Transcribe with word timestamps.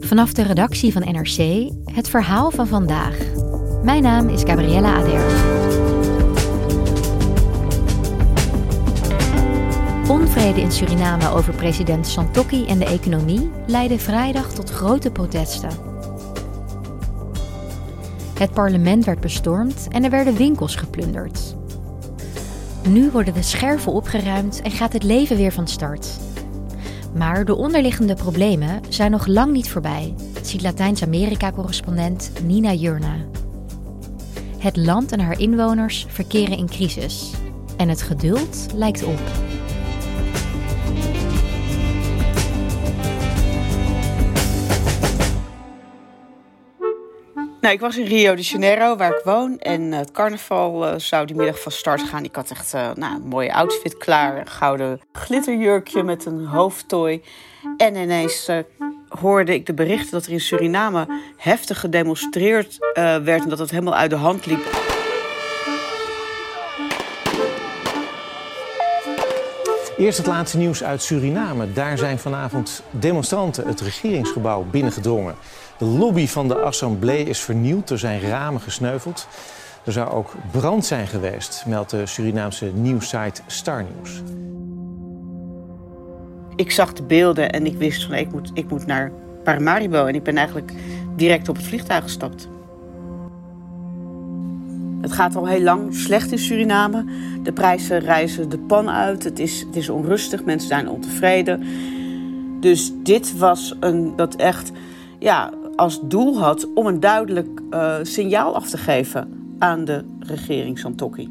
Vanaf 0.00 0.32
de 0.32 0.42
redactie 0.42 0.92
van 0.92 1.02
NRC 1.02 1.70
het 1.84 2.08
verhaal 2.08 2.50
van 2.50 2.66
vandaag. 2.66 3.18
Mijn 3.82 4.02
naam 4.02 4.28
is 4.28 4.42
Gabriella 4.42 4.94
Ader. 4.94 5.20
Onvrede 10.10 10.60
in 10.60 10.72
Suriname 10.72 11.28
over 11.28 11.54
president 11.54 12.06
Santokki 12.06 12.66
en 12.66 12.78
de 12.78 12.84
economie 12.84 13.50
leidde 13.66 13.98
vrijdag 13.98 14.52
tot 14.52 14.70
grote 14.70 15.10
protesten. 15.10 15.70
Het 18.38 18.50
parlement 18.50 19.04
werd 19.04 19.20
bestormd 19.20 19.88
en 19.90 20.04
er 20.04 20.10
werden 20.10 20.36
winkels 20.36 20.76
geplunderd. 20.76 21.55
Nu 22.88 23.10
worden 23.10 23.34
de 23.34 23.42
scherven 23.42 23.92
opgeruimd 23.92 24.62
en 24.62 24.70
gaat 24.70 24.92
het 24.92 25.02
leven 25.02 25.36
weer 25.36 25.52
van 25.52 25.68
start. 25.68 26.08
Maar 27.14 27.44
de 27.44 27.54
onderliggende 27.54 28.14
problemen 28.14 28.80
zijn 28.88 29.10
nog 29.10 29.26
lang 29.26 29.52
niet 29.52 29.70
voorbij, 29.70 30.14
ziet 30.42 30.62
Latijns-Amerika-correspondent 30.62 32.30
Nina 32.44 32.72
Jurna. 32.72 33.16
Het 34.58 34.76
land 34.76 35.12
en 35.12 35.20
haar 35.20 35.40
inwoners 35.40 36.06
verkeren 36.08 36.56
in 36.56 36.68
crisis 36.68 37.30
en 37.76 37.88
het 37.88 38.02
geduld 38.02 38.66
lijkt 38.74 39.04
op. 39.04 39.20
Nou, 47.66 47.78
ik 47.78 47.84
was 47.84 47.96
in 47.96 48.06
Rio 48.06 48.34
de 48.34 48.42
Janeiro, 48.42 48.96
waar 48.96 49.16
ik 49.16 49.24
woon. 49.24 49.58
En 49.58 49.92
het 49.92 50.10
carnaval 50.10 50.88
uh, 50.88 50.94
zou 50.96 51.26
die 51.26 51.36
middag 51.36 51.62
van 51.62 51.72
start 51.72 52.02
gaan. 52.02 52.24
Ik 52.24 52.34
had 52.34 52.50
echt 52.50 52.74
uh, 52.74 52.90
nou, 52.94 53.14
een 53.14 53.28
mooie 53.28 53.54
outfit 53.54 53.96
klaar. 53.96 54.38
Een 54.38 54.48
gouden 54.48 55.00
glitterjurkje 55.12 56.02
met 56.02 56.24
een 56.24 56.44
hoofdtooi. 56.44 57.22
En 57.76 57.96
ineens 57.96 58.50
hoorde 59.08 59.54
ik 59.54 59.66
de 59.66 59.74
berichten 59.74 60.10
dat 60.10 60.26
er 60.26 60.32
in 60.32 60.40
Suriname 60.40 61.06
heftig 61.36 61.80
gedemonstreerd 61.80 62.78
werd. 63.22 63.42
En 63.42 63.48
dat 63.48 63.58
het 63.58 63.70
helemaal 63.70 63.96
uit 63.96 64.10
de 64.10 64.16
hand 64.16 64.46
liep. 64.46 64.64
Eerst 69.96 70.18
het 70.18 70.26
laatste 70.26 70.58
nieuws 70.58 70.84
uit 70.84 71.02
Suriname. 71.02 71.72
Daar 71.72 71.98
zijn 71.98 72.18
vanavond 72.18 72.82
demonstranten 72.90 73.66
het 73.66 73.80
regeringsgebouw 73.80 74.62
binnengedrongen. 74.70 75.34
De 75.78 75.84
lobby 75.84 76.26
van 76.26 76.48
de 76.48 76.54
Assemblée 76.54 77.24
is 77.24 77.40
vernieuwd, 77.40 77.90
er 77.90 77.98
zijn 77.98 78.20
ramen 78.20 78.60
gesneuveld. 78.60 79.28
Er 79.84 79.92
zou 79.92 80.10
ook 80.10 80.34
brand 80.50 80.84
zijn 80.84 81.06
geweest, 81.06 81.64
meldt 81.66 81.90
de 81.90 82.06
Surinaamse 82.06 82.66
nieuwssite 82.74 83.40
Star 83.46 83.84
News. 83.84 84.22
Ik 86.56 86.70
zag 86.70 86.92
de 86.92 87.02
beelden 87.02 87.50
en 87.50 87.66
ik 87.66 87.76
wist 87.76 88.04
van 88.04 88.14
ik 88.14 88.32
moet, 88.32 88.50
ik 88.54 88.70
moet 88.70 88.86
naar 88.86 89.12
Paramaribo. 89.44 90.06
En 90.06 90.14
ik 90.14 90.22
ben 90.22 90.36
eigenlijk 90.36 90.72
direct 91.16 91.48
op 91.48 91.56
het 91.56 91.66
vliegtuig 91.66 92.02
gestapt. 92.02 92.48
Het 95.00 95.12
gaat 95.12 95.36
al 95.36 95.46
heel 95.46 95.62
lang 95.62 95.94
slecht 95.94 96.32
in 96.32 96.38
Suriname. 96.38 97.04
De 97.42 97.52
prijzen 97.52 97.98
reizen 97.98 98.48
de 98.48 98.58
pan 98.58 98.90
uit. 98.90 99.24
Het 99.24 99.38
is, 99.38 99.60
het 99.60 99.76
is 99.76 99.88
onrustig, 99.88 100.44
mensen 100.44 100.68
zijn 100.68 100.88
ontevreden. 100.88 101.64
Dus 102.60 102.92
dit 103.02 103.38
was 103.38 103.76
een 103.80 104.16
dat 104.16 104.34
echt 104.34 104.72
ja, 105.18 105.52
als 105.76 106.00
doel 106.02 106.38
had 106.38 106.72
om 106.74 106.86
een 106.86 107.00
duidelijk 107.00 107.60
uh, 107.70 107.96
signaal 108.02 108.54
af 108.54 108.68
te 108.68 108.78
geven 108.78 109.54
aan 109.58 109.84
de 109.84 110.04
regering 110.20 110.78
Santokki. 110.78 111.30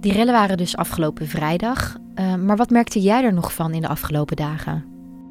Die 0.00 0.12
rellen 0.12 0.32
waren 0.32 0.56
dus 0.56 0.76
afgelopen 0.76 1.26
vrijdag. 1.26 1.96
Uh, 2.14 2.34
maar 2.34 2.56
wat 2.56 2.70
merkte 2.70 3.00
jij 3.00 3.24
er 3.24 3.32
nog 3.32 3.54
van 3.54 3.72
in 3.72 3.80
de 3.80 3.88
afgelopen 3.88 4.36
dagen? 4.36 4.84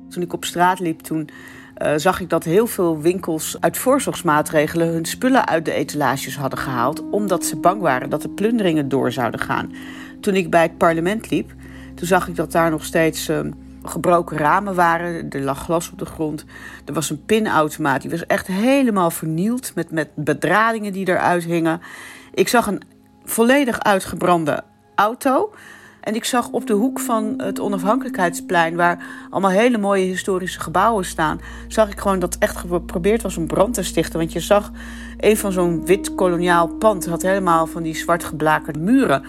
Toen 0.09 0.23
ik 0.23 0.33
op 0.33 0.45
straat 0.45 0.79
liep, 0.79 0.99
toen 0.99 1.29
uh, 1.77 1.93
zag 1.95 2.19
ik 2.19 2.29
dat 2.29 2.43
heel 2.43 2.67
veel 2.67 2.99
winkels 2.99 3.57
uit 3.59 3.77
voorzorgsmaatregelen 3.77 4.87
hun 4.87 5.05
spullen 5.05 5.47
uit 5.47 5.65
de 5.65 5.73
etalages 5.73 6.37
hadden 6.37 6.59
gehaald, 6.59 7.09
omdat 7.09 7.45
ze 7.45 7.55
bang 7.55 7.81
waren 7.81 8.09
dat 8.09 8.21
de 8.21 8.29
plunderingen 8.29 8.89
door 8.89 9.11
zouden 9.11 9.39
gaan. 9.39 9.71
Toen 10.19 10.35
ik 10.35 10.49
bij 10.49 10.61
het 10.61 10.77
parlement 10.77 11.29
liep, 11.29 11.53
toen 11.95 12.07
zag 12.07 12.27
ik 12.27 12.35
dat 12.35 12.51
daar 12.51 12.69
nog 12.69 12.85
steeds 12.85 13.29
uh, 13.29 13.39
gebroken 13.83 14.37
ramen 14.37 14.75
waren. 14.75 15.29
Er 15.29 15.41
lag 15.41 15.63
glas 15.63 15.91
op 15.91 15.99
de 15.99 16.05
grond. 16.05 16.45
Er 16.85 16.93
was 16.93 17.09
een 17.09 17.25
pinautomaat. 17.25 18.01
Die 18.01 18.11
was 18.11 18.25
echt 18.25 18.47
helemaal 18.47 19.11
vernield 19.11 19.75
met, 19.75 19.91
met 19.91 20.09
bedradingen 20.15 20.93
die 20.93 21.07
eruit 21.07 21.43
hingen. 21.43 21.81
Ik 22.33 22.47
zag 22.47 22.67
een 22.67 22.81
volledig 23.23 23.79
uitgebrande 23.79 24.63
auto. 24.95 25.53
En 26.03 26.15
ik 26.15 26.25
zag 26.25 26.49
op 26.49 26.67
de 26.67 26.73
hoek 26.73 26.99
van 26.99 27.33
het 27.37 27.59
onafhankelijkheidsplein, 27.59 28.75
waar 28.75 29.05
allemaal 29.29 29.51
hele 29.51 29.77
mooie 29.77 30.05
historische 30.05 30.59
gebouwen 30.59 31.05
staan, 31.05 31.41
zag 31.67 31.91
ik 31.91 31.99
gewoon 31.99 32.19
dat 32.19 32.35
echt 32.39 32.57
geprobeerd 32.57 33.21
was 33.21 33.37
om 33.37 33.47
brand 33.47 33.73
te 33.73 33.83
stichten. 33.83 34.19
Want 34.19 34.33
je 34.33 34.39
zag 34.39 34.71
een 35.17 35.37
van 35.37 35.51
zo'n 35.51 35.85
wit 35.85 36.15
koloniaal 36.15 36.67
pand 36.67 37.05
had 37.05 37.21
helemaal 37.21 37.67
van 37.67 37.83
die 37.83 37.95
zwart 37.95 38.23
geblakerde 38.23 38.79
muren. 38.79 39.23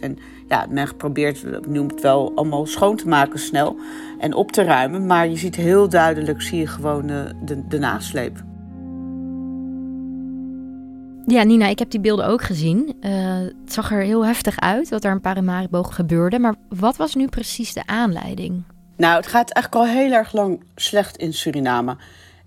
En 0.00 0.18
ja, 0.48 0.66
men 0.70 0.96
probeert, 0.96 1.66
noemt 1.68 1.90
het 1.90 2.00
wel, 2.00 2.32
allemaal 2.34 2.66
schoon 2.66 2.96
te 2.96 3.08
maken 3.08 3.38
snel 3.38 3.76
en 4.18 4.34
op 4.34 4.52
te 4.52 4.62
ruimen. 4.62 5.06
Maar 5.06 5.28
je 5.28 5.36
ziet 5.36 5.56
heel 5.56 5.88
duidelijk, 5.88 6.42
zie 6.42 6.58
je 6.58 6.66
gewoon 6.66 7.06
de, 7.06 7.32
de, 7.44 7.66
de 7.68 7.78
nasleep. 7.78 8.42
Ja, 11.26 11.42
Nina, 11.42 11.66
ik 11.66 11.78
heb 11.78 11.90
die 11.90 12.00
beelden 12.00 12.26
ook 12.26 12.42
gezien. 12.42 12.96
Uh, 13.00 13.36
het 13.36 13.72
zag 13.72 13.92
er 13.92 14.02
heel 14.02 14.26
heftig 14.26 14.60
uit 14.60 14.88
wat 14.88 15.04
er 15.04 15.10
in 15.10 15.20
Paramaribo 15.20 15.82
gebeurde. 15.82 16.38
Maar 16.38 16.54
wat 16.68 16.96
was 16.96 17.14
nu 17.14 17.26
precies 17.26 17.72
de 17.72 17.86
aanleiding? 17.86 18.62
Nou, 18.96 19.16
het 19.16 19.26
gaat 19.26 19.50
eigenlijk 19.50 19.86
al 19.86 19.94
heel 19.96 20.12
erg 20.12 20.32
lang 20.32 20.62
slecht 20.74 21.16
in 21.16 21.32
Suriname. 21.32 21.96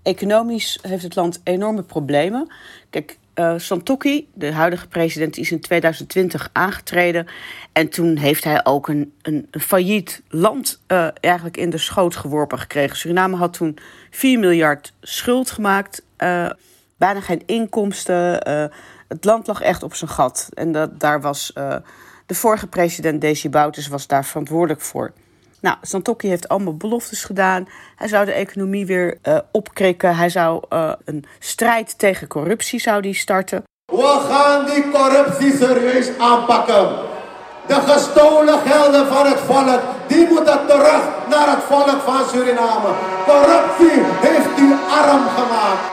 Economisch 0.02 0.78
heeft 0.82 1.02
het 1.02 1.16
land 1.16 1.40
enorme 1.44 1.82
problemen. 1.82 2.52
Kijk, 2.90 3.18
uh, 3.34 3.54
Santokki, 3.56 4.28
de 4.34 4.52
huidige 4.52 4.88
president, 4.88 5.36
is 5.36 5.50
in 5.50 5.60
2020 5.60 6.50
aangetreden. 6.52 7.26
En 7.72 7.88
toen 7.88 8.16
heeft 8.16 8.44
hij 8.44 8.64
ook 8.64 8.88
een, 8.88 9.12
een, 9.22 9.48
failliet 9.50 10.22
land 10.28 10.80
uh, 10.88 11.08
eigenlijk 11.20 11.56
in 11.56 11.70
de 11.70 11.78
schoot 11.78 12.16
geworpen 12.16 12.58
gekregen. 12.58 12.96
Suriname 12.96 13.36
had 13.36 13.52
toen 13.52 13.78
4 14.10 14.38
miljard 14.38 14.92
schuld 15.00 15.50
gemaakt, 15.50 16.02
uh, 16.18 16.50
bijna 16.96 17.20
geen 17.20 17.42
inkomsten. 17.46 18.48
het 19.08 19.24
land 19.24 19.46
lag 19.46 19.60
echt 19.60 19.82
op 19.82 19.94
zijn 19.94 20.10
gat. 20.10 20.48
En 20.54 20.72
dat, 20.72 21.00
daar 21.00 21.20
was 21.20 21.52
de 22.26 22.34
vorige 22.34 22.66
president, 22.66 23.20
Desi 23.20 23.50
Bouterse, 23.50 23.90
was 23.90 24.06
daar 24.06 24.24
verantwoordelijk 24.24 24.80
voor. 24.80 25.12
Nou, 25.62 25.76
Santokki 25.82 26.28
heeft 26.28 26.48
allemaal 26.48 26.76
beloftes 26.76 27.24
gedaan. 27.24 27.68
Hij 27.96 28.08
zou 28.08 28.24
de 28.24 28.32
economie 28.32 28.86
weer 28.86 29.18
uh, 29.22 29.38
opkrikken. 29.52 30.16
Hij 30.16 30.28
zou 30.28 30.62
uh, 30.70 30.92
een 31.04 31.24
strijd 31.38 31.98
tegen 31.98 32.28
corruptie 32.28 32.80
zou 32.80 33.02
die 33.02 33.14
starten. 33.14 33.62
We 33.84 34.26
gaan 34.28 34.66
die 34.66 34.90
corruptie 34.90 35.56
serieus 35.56 36.18
aanpakken. 36.18 36.88
De 37.66 37.74
gestolen 37.74 38.58
gelden 38.58 39.06
van 39.06 39.26
het 39.26 39.40
volk, 39.40 39.80
die 40.06 40.26
moeten 40.28 40.66
terug 40.66 41.02
naar 41.28 41.48
het 41.50 41.64
volk 41.64 42.00
van 42.00 42.28
Suriname. 42.28 42.94
Corruptie 43.26 44.02
heeft 44.04 44.58
u 44.58 44.72
arm 44.90 45.28
gemaakt. 45.28 45.90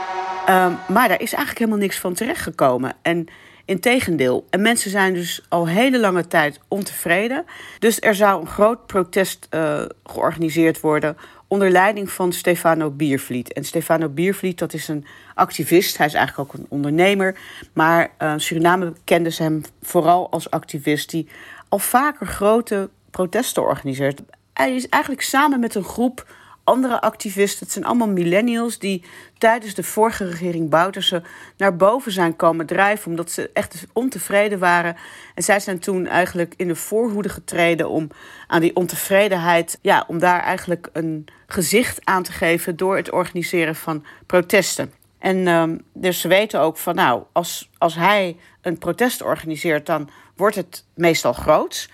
Uh, 0.49 0.65
maar 0.87 1.07
daar 1.07 1.21
is 1.21 1.33
eigenlijk 1.33 1.57
helemaal 1.59 1.79
niks 1.79 1.99
van 1.99 2.13
terechtgekomen. 2.13 2.93
En 3.01 3.27
Integendeel. 3.69 4.45
En 4.49 4.61
mensen 4.61 4.91
zijn 4.91 5.13
dus 5.13 5.45
al 5.49 5.67
hele 5.67 5.99
lange 5.99 6.27
tijd 6.27 6.59
ontevreden. 6.67 7.45
Dus 7.79 8.01
er 8.01 8.15
zou 8.15 8.41
een 8.41 8.47
groot 8.47 8.85
protest 8.85 9.47
uh, 9.51 9.81
georganiseerd 10.03 10.79
worden 10.79 11.17
onder 11.47 11.71
leiding 11.71 12.11
van 12.11 12.33
Stefano 12.33 12.89
Biervliet. 12.89 13.53
En 13.53 13.63
Stefano 13.63 14.09
Biervliet, 14.09 14.57
dat 14.57 14.73
is 14.73 14.87
een 14.87 15.05
activist. 15.33 15.97
Hij 15.97 16.07
is 16.07 16.13
eigenlijk 16.13 16.49
ook 16.49 16.59
een 16.59 16.65
ondernemer. 16.69 17.37
Maar 17.73 18.11
uh, 18.19 18.33
Suriname 18.37 18.93
kende 19.03 19.31
ze 19.31 19.43
hem 19.43 19.61
vooral 19.81 20.29
als 20.31 20.49
activist 20.49 21.09
die 21.09 21.27
al 21.67 21.79
vaker 21.79 22.27
grote 22.27 22.89
protesten 23.11 23.63
organiseert. 23.63 24.21
Hij 24.53 24.75
is 24.75 24.89
eigenlijk 24.89 25.23
samen 25.23 25.59
met 25.59 25.75
een 25.75 25.83
groep 25.83 26.25
andere 26.69 27.01
activisten. 27.01 27.63
Het 27.63 27.73
zijn 27.73 27.85
allemaal 27.85 28.07
millennials 28.07 28.79
die 28.79 29.03
tijdens 29.37 29.73
de 29.73 29.83
vorige 29.83 30.25
regering 30.25 30.69
Bouterse 30.69 31.21
naar 31.57 31.75
boven 31.75 32.11
zijn 32.11 32.35
komen 32.35 32.65
drijven. 32.65 33.09
Omdat 33.09 33.31
ze 33.31 33.49
echt 33.53 33.85
ontevreden 33.93 34.59
waren. 34.59 34.95
En 35.35 35.43
zij 35.43 35.59
zijn 35.59 35.79
toen 35.79 36.07
eigenlijk 36.07 36.53
in 36.57 36.67
de 36.67 36.75
voorhoede 36.75 37.29
getreden 37.29 37.89
om 37.89 38.09
aan 38.47 38.61
die 38.61 38.75
ontevredenheid, 38.75 39.79
ja, 39.81 40.03
om 40.07 40.19
daar 40.19 40.41
eigenlijk 40.41 40.89
een 40.93 41.25
gezicht 41.47 42.05
aan 42.05 42.23
te 42.23 42.31
geven 42.31 42.75
door 42.75 42.95
het 42.95 43.11
organiseren 43.11 43.75
van 43.75 44.05
protesten. 44.25 44.93
En 45.19 45.47
um, 45.47 45.81
dus 45.93 46.19
ze 46.19 46.27
weten 46.27 46.59
ook 46.59 46.77
van, 46.77 46.95
nou, 46.95 47.23
als, 47.31 47.69
als 47.77 47.95
hij 47.95 48.37
een 48.61 48.77
protest 48.77 49.21
organiseert, 49.21 49.85
dan 49.85 50.09
wordt 50.35 50.55
het 50.55 50.85
meestal 50.93 51.33
groots. 51.33 51.89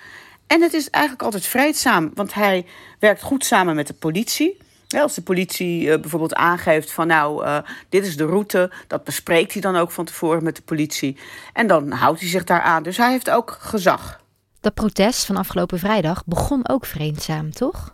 En 0.48 0.62
het 0.62 0.74
is 0.74 0.90
eigenlijk 0.90 1.24
altijd 1.24 1.46
vreedzaam, 1.46 2.12
want 2.14 2.34
hij 2.34 2.66
werkt 3.00 3.22
goed 3.22 3.46
samen 3.46 3.76
met 3.76 3.88
de 3.88 3.94
politie. 3.94 4.58
Als 5.02 5.16
de 5.16 5.22
politie 5.22 5.82
uh, 5.82 6.00
bijvoorbeeld 6.00 6.34
aangeeft 6.34 6.92
van 6.92 7.08
nou, 7.08 7.46
uh, 7.46 7.58
dit 7.90 8.06
is 8.06 8.18
de 8.18 8.26
route, 8.26 8.72
dat 8.88 9.04
bespreekt 9.04 9.54
hij 9.54 9.62
dan 9.62 9.76
ook 9.76 9.92
van 9.92 10.06
tevoren 10.06 10.44
met 10.44 10.56
de 10.56 10.62
politie. 10.62 11.18
En 11.54 11.68
dan 11.68 11.92
houdt 11.92 12.20
hij 12.20 12.30
zich 12.30 12.44
daar 12.44 12.62
aan. 12.62 12.84
Dus 12.84 12.98
hij 12.98 13.12
heeft 13.12 13.30
ook 13.30 13.58
gezag. 13.60 14.24
Dat 14.60 14.74
protest 14.74 15.26
van 15.26 15.38
afgelopen 15.38 15.80
vrijdag 15.80 16.24
begon 16.26 16.68
ook 16.70 16.86
vreedzaam, 16.86 17.52
toch? 17.52 17.94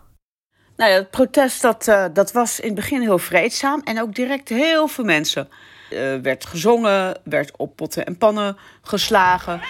Nou 0.76 0.90
ja, 0.90 0.96
het 0.96 1.10
protest 1.10 1.62
dat, 1.62 1.88
uh, 1.88 2.04
dat 2.12 2.32
was 2.32 2.60
in 2.60 2.66
het 2.66 2.74
begin 2.74 3.00
heel 3.00 3.18
vreedzaam 3.18 3.80
en 3.84 4.00
ook 4.00 4.14
direct 4.14 4.48
heel 4.48 4.88
veel 4.88 5.04
mensen. 5.04 5.48
Er 5.90 6.22
werd 6.22 6.46
gezongen, 6.46 7.20
werd 7.24 7.56
op 7.56 7.76
potten 7.76 8.06
en 8.06 8.18
pannen 8.18 8.56
geslagen. 8.82 9.60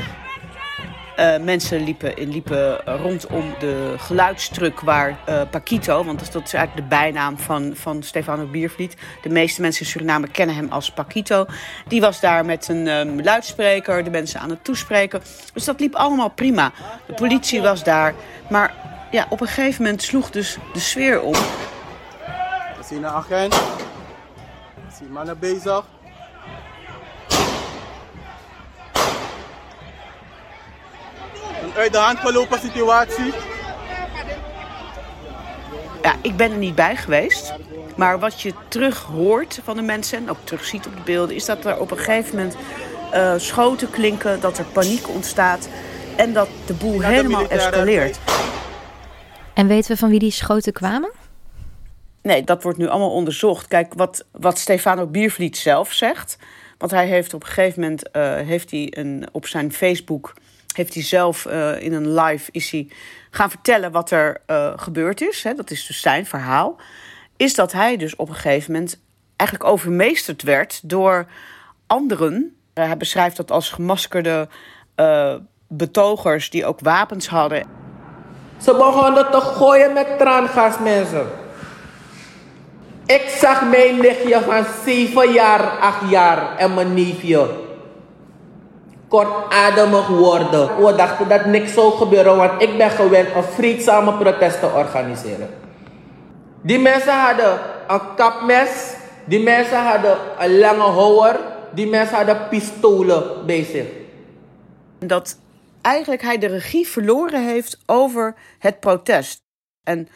Uh, 1.19 1.39
mensen 1.39 1.85
liepen, 1.85 2.29
liepen 2.29 2.77
rondom 2.85 3.55
de 3.59 3.95
geluidstruk 3.99 4.81
waar 4.81 5.19
uh, 5.29 5.41
Paquito, 5.51 6.05
want 6.05 6.33
dat 6.33 6.45
is 6.45 6.53
eigenlijk 6.53 6.89
de 6.89 6.97
bijnaam 6.97 7.39
van, 7.39 7.73
van 7.75 8.03
Stefano 8.03 8.47
Biervliet. 8.47 8.97
De 9.23 9.29
meeste 9.29 9.61
mensen 9.61 9.85
in 9.85 9.91
Suriname 9.91 10.29
kennen 10.29 10.57
hem 10.57 10.69
als 10.71 10.91
Paquito. 10.91 11.47
Die 11.89 12.01
was 12.01 12.21
daar 12.21 12.45
met 12.45 12.69
een 12.69 12.87
um, 12.87 13.23
luidspreker, 13.23 14.05
de 14.05 14.11
mensen 14.11 14.41
aan 14.41 14.51
het 14.51 14.65
toespreken. 14.65 15.23
Dus 15.53 15.65
dat 15.65 15.81
liep 15.81 15.95
allemaal 15.95 16.31
prima. 16.31 16.73
De 17.07 17.15
politie 17.15 17.63
was 17.63 17.85
daar. 17.85 18.15
Maar 18.51 18.75
ja, 19.11 19.27
op 19.29 19.41
een 19.41 19.47
gegeven 19.47 19.83
moment 19.83 20.03
sloeg 20.03 20.31
dus 20.31 20.57
de 20.73 20.81
sfeer 20.81 21.23
om. 21.23 21.33
We 21.33 22.85
zien 22.85 22.99
een 22.99 23.11
agent. 23.11 23.55
We 24.75 24.97
zien 24.99 25.13
mannen 25.13 25.39
bezig. 25.39 25.85
Uit 31.77 31.93
de 31.93 31.99
hand 31.99 32.19
gelopen 32.19 32.59
situatie. 32.59 33.33
Ja, 36.03 36.15
ik 36.23 36.37
ben 36.37 36.51
er 36.51 36.57
niet 36.57 36.75
bij 36.75 36.97
geweest. 36.97 37.55
Maar 37.97 38.19
wat 38.19 38.41
je 38.41 38.53
terug 38.69 39.03
hoort 39.03 39.61
van 39.65 39.77
de 39.77 39.83
mensen 39.83 40.19
en 40.19 40.31
ook 40.31 40.45
terug 40.45 40.65
ziet 40.65 40.87
op 40.87 40.97
de 40.97 41.03
beelden... 41.05 41.37
is 41.37 41.45
dat 41.45 41.65
er 41.65 41.81
op 41.81 41.91
een 41.91 41.99
gegeven 41.99 42.37
moment 42.37 42.57
uh, 43.15 43.35
schoten 43.37 43.91
klinken, 43.91 44.41
dat 44.41 44.59
er 44.59 44.65
paniek 44.65 45.09
ontstaat... 45.09 45.69
en 46.17 46.33
dat 46.33 46.49
de 46.67 46.75
boel 46.75 47.01
ja, 47.01 47.09
helemaal 47.09 47.49
escaleert. 47.49 48.19
En 49.55 49.67
weten 49.67 49.91
we 49.91 49.97
van 49.97 50.11
wie 50.11 50.19
die 50.19 50.31
schoten 50.31 50.73
kwamen? 50.73 51.11
Nee, 52.23 52.45
dat 52.45 52.63
wordt 52.63 52.79
nu 52.79 52.89
allemaal 52.89 53.13
onderzocht. 53.13 53.69
Kijk, 53.69 53.95
wat, 53.95 54.25
wat 54.31 54.59
Stefano 54.59 55.07
Biervliet 55.07 55.57
zelf 55.57 55.93
zegt... 55.93 56.37
want 56.79 56.91
hij 56.91 57.07
heeft 57.07 57.35
op 57.35 57.43
een 57.43 57.49
gegeven 57.49 57.81
moment 57.81 58.09
uh, 58.13 58.35
heeft 58.35 58.71
hij 58.71 58.93
een, 58.97 59.29
op 59.33 59.47
zijn 59.47 59.73
Facebook 59.73 60.33
heeft 60.77 60.95
hij 60.95 61.03
zelf 61.03 61.47
uh, 61.47 61.83
in 61.83 61.93
een 61.93 62.15
live 62.15 62.51
is 62.53 62.71
hij 62.71 62.89
gaan 63.31 63.51
vertellen 63.51 63.93
wat 63.93 64.11
er 64.11 64.41
uh, 64.47 64.73
gebeurd 64.77 65.21
is. 65.21 65.43
Hè, 65.43 65.55
dat 65.55 65.71
is 65.71 65.87
dus 65.87 66.01
zijn 66.01 66.27
verhaal. 66.27 66.77
Is 67.37 67.55
dat 67.55 67.73
hij 67.73 67.97
dus 67.97 68.17
op 68.17 68.29
een 68.29 68.35
gegeven 68.35 68.73
moment 68.73 69.01
eigenlijk 69.37 69.71
overmeesterd 69.71 70.43
werd 70.43 70.81
door 70.83 71.27
anderen. 71.87 72.57
Uh, 72.75 72.85
hij 72.85 72.97
beschrijft 72.97 73.37
dat 73.37 73.51
als 73.51 73.71
gemaskerde 73.71 74.49
betogers 75.69 76.51
die 76.51 76.67
ook 76.67 76.81
wapens 76.81 77.29
hadden. 77.29 77.67
Ze 78.57 78.73
begonnen 78.73 79.31
te 79.31 79.41
gooien 79.41 79.93
met 79.93 80.19
traangas, 80.19 80.79
mensen. 80.79 81.27
Ik 83.07 83.35
zag 83.39 83.71
mijn 83.71 84.01
nichtje 84.01 84.41
van 84.41 84.65
7 84.85 85.33
jaar, 85.33 85.61
8 85.61 86.11
jaar 86.11 86.57
en 86.57 86.75
mijn 86.75 86.95
neefje 86.95 87.62
kortademig 89.13 90.07
worden. 90.07 90.85
We 90.85 90.95
dachten 90.95 91.29
dat 91.29 91.45
niks 91.45 91.73
zou 91.73 91.93
gebeuren, 91.93 92.37
want 92.37 92.63
ik 92.63 92.77
ben 92.79 92.91
gewend 92.91 93.35
om 93.35 93.43
vreedzame 93.43 94.13
protesten 94.13 94.61
te 94.61 94.77
organiseren. 94.77 95.49
Die 96.63 96.79
mensen 96.79 97.21
hadden 97.21 97.59
een 97.89 98.15
kapmes, 98.17 98.95
die 99.25 99.43
mensen 99.43 99.85
hadden 99.85 100.17
een 100.39 100.59
lange 100.59 100.91
houwer, 100.91 101.41
die 101.71 101.87
mensen 101.87 102.17
hadden 102.17 102.49
pistolen 102.49 103.47
bij 103.47 103.65
zich. 103.65 103.87
Dat 104.99 105.39
eigenlijk 105.81 106.23
hij 106.23 106.39
de 106.39 106.47
regie 106.47 106.89
verloren 106.89 107.45
heeft 107.47 107.79
over 107.87 108.35
het 108.59 108.81
protest. 108.81 109.43
En 109.83 110.09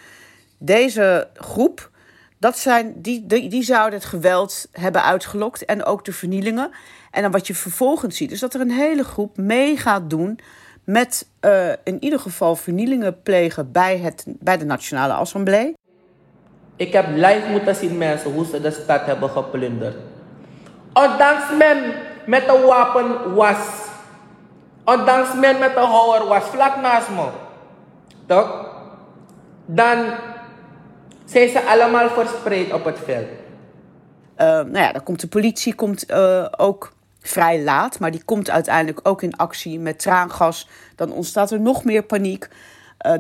deze 0.59 1.29
groep, 1.35 1.91
dat 2.39 2.59
zijn, 2.59 2.93
die, 3.03 3.27
die, 3.27 3.49
die 3.49 3.63
zouden 3.63 3.99
het 3.99 4.09
geweld 4.09 4.69
hebben 4.73 5.03
uitgelokt 5.03 5.65
en 5.65 5.85
ook 5.85 6.05
de 6.05 6.13
vernielingen. 6.13 6.71
En 7.17 7.23
dan 7.23 7.31
wat 7.31 7.47
je 7.47 7.55
vervolgens 7.55 8.17
ziet, 8.17 8.33
is 8.33 8.41
dat 8.41 8.55
er 8.55 8.61
een 8.61 8.71
hele 8.71 9.05
groep 9.05 9.37
mee 9.37 9.77
gaat 9.77 10.11
doen 10.11 10.39
met 10.85 11.29
uh, 11.41 11.69
in 11.85 12.03
ieder 12.03 12.19
geval 12.19 12.57
vernielingen 12.57 13.23
plegen 13.23 13.73
bij, 13.73 13.99
het, 13.99 14.25
bij 14.27 14.59
de 14.59 14.65
Nationale 14.65 15.13
Assemblée. 15.13 15.75
Ik 16.77 16.93
heb 16.93 17.07
live 17.09 17.47
moeten 17.51 17.75
zien 17.75 17.99
mensen 17.99 18.33
hoe 18.33 18.47
ze 18.47 18.61
de 18.61 18.71
stad 18.71 19.07
hebben 19.07 19.31
geplunderd. 19.31 19.97
Ondanks 20.93 21.45
men 21.59 21.93
met 22.27 22.49
een 22.49 22.63
wapen 22.63 23.35
was, 23.35 23.59
ondanks 24.85 25.35
men 25.35 25.59
met 25.59 25.77
een 25.77 25.85
houwer 25.85 26.27
was 26.29 26.45
vlak 26.45 26.77
naast 26.77 27.09
me, 27.09 27.29
toch? 28.27 28.67
Dan 29.67 30.05
zijn 31.25 31.49
ze 31.49 31.63
allemaal 31.63 32.09
verspreid 32.09 32.73
op 32.73 32.85
het 32.85 32.99
veld. 33.05 33.27
Uh, 33.27 34.47
nou 34.47 34.79
ja, 34.79 34.93
dan 34.93 35.03
komt 35.03 35.21
de 35.21 35.29
politie 35.29 35.75
komt, 35.75 36.11
uh, 36.11 36.47
ook 36.57 36.95
vrij 37.29 37.63
laat, 37.63 37.99
maar 37.99 38.11
die 38.11 38.25
komt 38.25 38.51
uiteindelijk 38.51 39.09
ook 39.09 39.23
in 39.23 39.37
actie 39.37 39.79
met 39.79 39.99
traangas. 39.99 40.69
Dan 40.95 41.13
ontstaat 41.13 41.51
er 41.51 41.61
nog 41.61 41.85
meer 41.85 42.03
paniek. 42.03 42.49
Uh, 43.07 43.13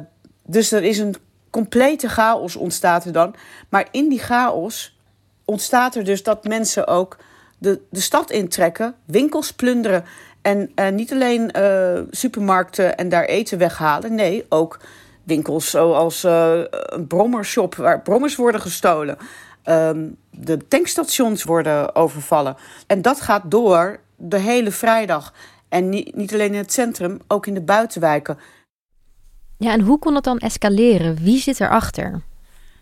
dus 0.44 0.72
er 0.72 0.82
is 0.82 0.98
een 0.98 1.14
complete 1.50 2.08
chaos 2.08 2.56
ontstaat 2.56 3.04
er 3.04 3.12
dan. 3.12 3.34
Maar 3.68 3.88
in 3.90 4.08
die 4.08 4.18
chaos 4.18 4.98
ontstaat 5.44 5.94
er 5.94 6.04
dus 6.04 6.22
dat 6.22 6.44
mensen 6.44 6.86
ook 6.86 7.16
de, 7.58 7.80
de 7.90 8.00
stad 8.00 8.30
intrekken, 8.30 8.94
winkels 9.04 9.52
plunderen. 9.52 10.04
En 10.42 10.72
uh, 10.74 10.88
niet 10.88 11.12
alleen 11.12 11.50
uh, 11.58 12.00
supermarkten 12.10 12.96
en 12.96 13.08
daar 13.08 13.24
eten 13.24 13.58
weghalen. 13.58 14.14
Nee, 14.14 14.46
ook 14.48 14.80
winkels 15.22 15.70
zoals 15.70 16.22
een 16.22 17.06
brommershop 17.08 17.74
waar 17.74 18.02
brommers 18.02 18.36
worden 18.36 18.60
gestolen. 18.60 19.18
Um, 19.68 20.16
de 20.30 20.66
tankstations 20.68 21.44
worden 21.44 21.94
overvallen. 21.94 22.56
En 22.86 23.02
dat 23.02 23.20
gaat 23.20 23.50
door 23.50 24.00
de 24.16 24.38
hele 24.38 24.70
vrijdag. 24.70 25.32
En 25.68 25.88
niet, 25.88 26.14
niet 26.14 26.32
alleen 26.32 26.52
in 26.52 26.58
het 26.58 26.72
centrum, 26.72 27.20
ook 27.26 27.46
in 27.46 27.54
de 27.54 27.60
buitenwijken. 27.60 28.38
Ja, 29.58 29.72
en 29.72 29.80
hoe 29.80 29.98
kon 29.98 30.14
het 30.14 30.24
dan 30.24 30.38
escaleren? 30.38 31.16
Wie 31.16 31.40
zit 31.40 31.60
erachter? 31.60 32.22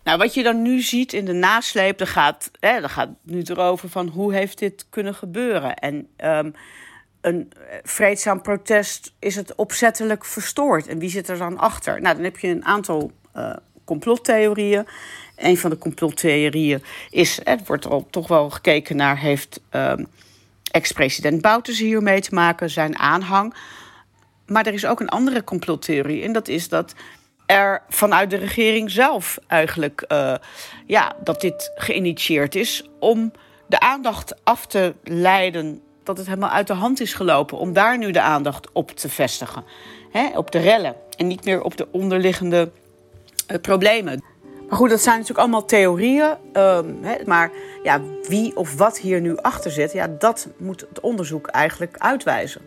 Nou, 0.03 0.17
wat 0.17 0.33
je 0.33 0.43
dan 0.43 0.61
nu 0.61 0.81
ziet 0.81 1.13
in 1.13 1.25
de 1.25 1.33
nasleep, 1.33 1.97
dan 1.97 2.07
gaat, 2.07 2.51
hè, 2.59 2.89
gaat 2.89 3.09
nu 3.21 3.41
erover 3.41 3.89
van 3.89 4.07
hoe 4.07 4.33
heeft 4.33 4.59
dit 4.59 4.85
kunnen 4.89 5.15
gebeuren. 5.15 5.75
En 5.75 6.07
um, 6.17 6.53
een 7.21 7.51
vreedzaam 7.83 8.41
protest 8.41 9.13
is 9.19 9.35
het 9.35 9.55
opzettelijk 9.55 10.25
verstoord. 10.25 10.87
En 10.87 10.99
wie 10.99 11.09
zit 11.09 11.29
er 11.29 11.37
dan 11.37 11.57
achter? 11.57 12.01
Nou, 12.01 12.15
dan 12.15 12.23
heb 12.23 12.37
je 12.37 12.47
een 12.47 12.65
aantal 12.65 13.11
uh, 13.35 13.55
complottheorieën. 13.85 14.87
Een 15.35 15.57
van 15.57 15.69
de 15.69 15.77
complottheorieën 15.77 16.83
is, 17.09 17.39
er 17.43 17.59
wordt 17.65 17.87
al 17.87 18.07
toch 18.09 18.27
wel 18.27 18.49
gekeken 18.49 18.95
naar, 18.95 19.19
heeft 19.19 19.61
um, 19.71 20.07
ex-president 20.71 21.41
Bouters 21.41 21.79
hier 21.79 22.01
mee 22.01 22.21
te 22.21 22.35
maken, 22.35 22.69
zijn 22.69 22.97
aanhang. 22.97 23.55
Maar 24.45 24.67
er 24.67 24.73
is 24.73 24.85
ook 24.85 24.99
een 24.99 25.09
andere 25.09 25.43
complottheorie 25.43 26.23
en 26.23 26.33
dat 26.33 26.47
is 26.47 26.69
dat 26.69 26.93
er 27.45 27.81
vanuit 27.89 28.29
de 28.29 28.35
regering 28.35 28.91
zelf 28.91 29.39
eigenlijk, 29.47 30.05
uh, 30.07 30.35
ja, 30.85 31.15
dat 31.23 31.41
dit 31.41 31.71
geïnitieerd 31.75 32.55
is 32.55 32.89
om 32.99 33.31
de 33.67 33.79
aandacht 33.79 34.43
af 34.43 34.65
te 34.65 34.93
leiden 35.03 35.81
dat 36.03 36.17
het 36.17 36.27
helemaal 36.27 36.49
uit 36.49 36.67
de 36.67 36.73
hand 36.73 36.99
is 36.99 37.13
gelopen 37.13 37.57
om 37.57 37.73
daar 37.73 37.97
nu 37.97 38.11
de 38.11 38.21
aandacht 38.21 38.71
op 38.71 38.91
te 38.91 39.09
vestigen. 39.09 39.63
Hè, 40.11 40.37
op 40.37 40.51
de 40.51 40.59
rellen 40.59 40.95
en 41.17 41.27
niet 41.27 41.45
meer 41.45 41.61
op 41.61 41.77
de 41.77 41.87
onderliggende 41.91 42.71
problemen. 43.61 44.23
Maar 44.69 44.77
goed, 44.77 44.89
dat 44.89 45.01
zijn 45.01 45.15
natuurlijk 45.15 45.39
allemaal 45.39 45.65
theorieën. 45.65 46.37
Um, 46.53 47.03
hè, 47.03 47.15
maar 47.25 47.51
ja, 47.83 48.01
wie 48.27 48.55
of 48.55 48.77
wat 48.77 48.99
hier 48.99 49.21
nu 49.21 49.37
achter 49.37 49.71
zit, 49.71 49.91
ja, 49.91 50.07
dat 50.07 50.47
moet 50.57 50.81
het 50.81 50.99
onderzoek 50.99 51.47
eigenlijk 51.47 51.97
uitwijzen. 51.97 52.61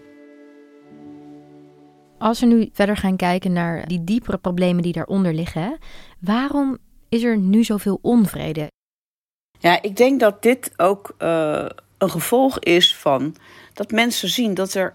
Als 2.18 2.40
we 2.40 2.46
nu 2.46 2.68
verder 2.72 2.96
gaan 2.96 3.16
kijken 3.16 3.52
naar 3.52 3.86
die 3.86 4.04
diepere 4.04 4.38
problemen 4.38 4.82
die 4.82 4.92
daaronder 4.92 5.34
liggen, 5.34 5.78
waarom 6.20 6.78
is 7.08 7.22
er 7.22 7.38
nu 7.38 7.64
zoveel 7.64 7.98
onvrede? 8.02 8.70
Ja, 9.58 9.82
ik 9.82 9.96
denk 9.96 10.20
dat 10.20 10.42
dit 10.42 10.72
ook 10.76 11.14
uh, 11.18 11.66
een 11.98 12.10
gevolg 12.10 12.58
is 12.58 12.96
van 12.96 13.34
dat 13.72 13.90
mensen 13.90 14.28
zien 14.28 14.54
dat 14.54 14.74
er 14.74 14.94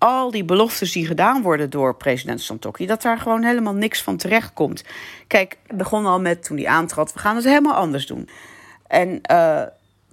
al 0.00 0.30
die 0.30 0.44
beloftes 0.44 0.92
die 0.92 1.06
gedaan 1.06 1.42
worden 1.42 1.70
door 1.70 1.96
president 1.96 2.40
Santokki, 2.40 2.86
dat 2.86 3.02
daar 3.02 3.18
gewoon 3.18 3.42
helemaal 3.42 3.74
niks 3.74 4.02
van 4.02 4.16
terecht 4.16 4.52
komt. 4.52 4.84
Kijk, 5.26 5.58
het 5.66 5.76
begon 5.76 6.06
al 6.06 6.20
met 6.20 6.44
toen 6.44 6.56
hij 6.56 6.66
aantrad, 6.66 7.12
we 7.12 7.18
gaan 7.18 7.36
het 7.36 7.44
helemaal 7.44 7.74
anders 7.74 8.06
doen. 8.06 8.28
En 8.86 9.20
uh, 9.30 9.62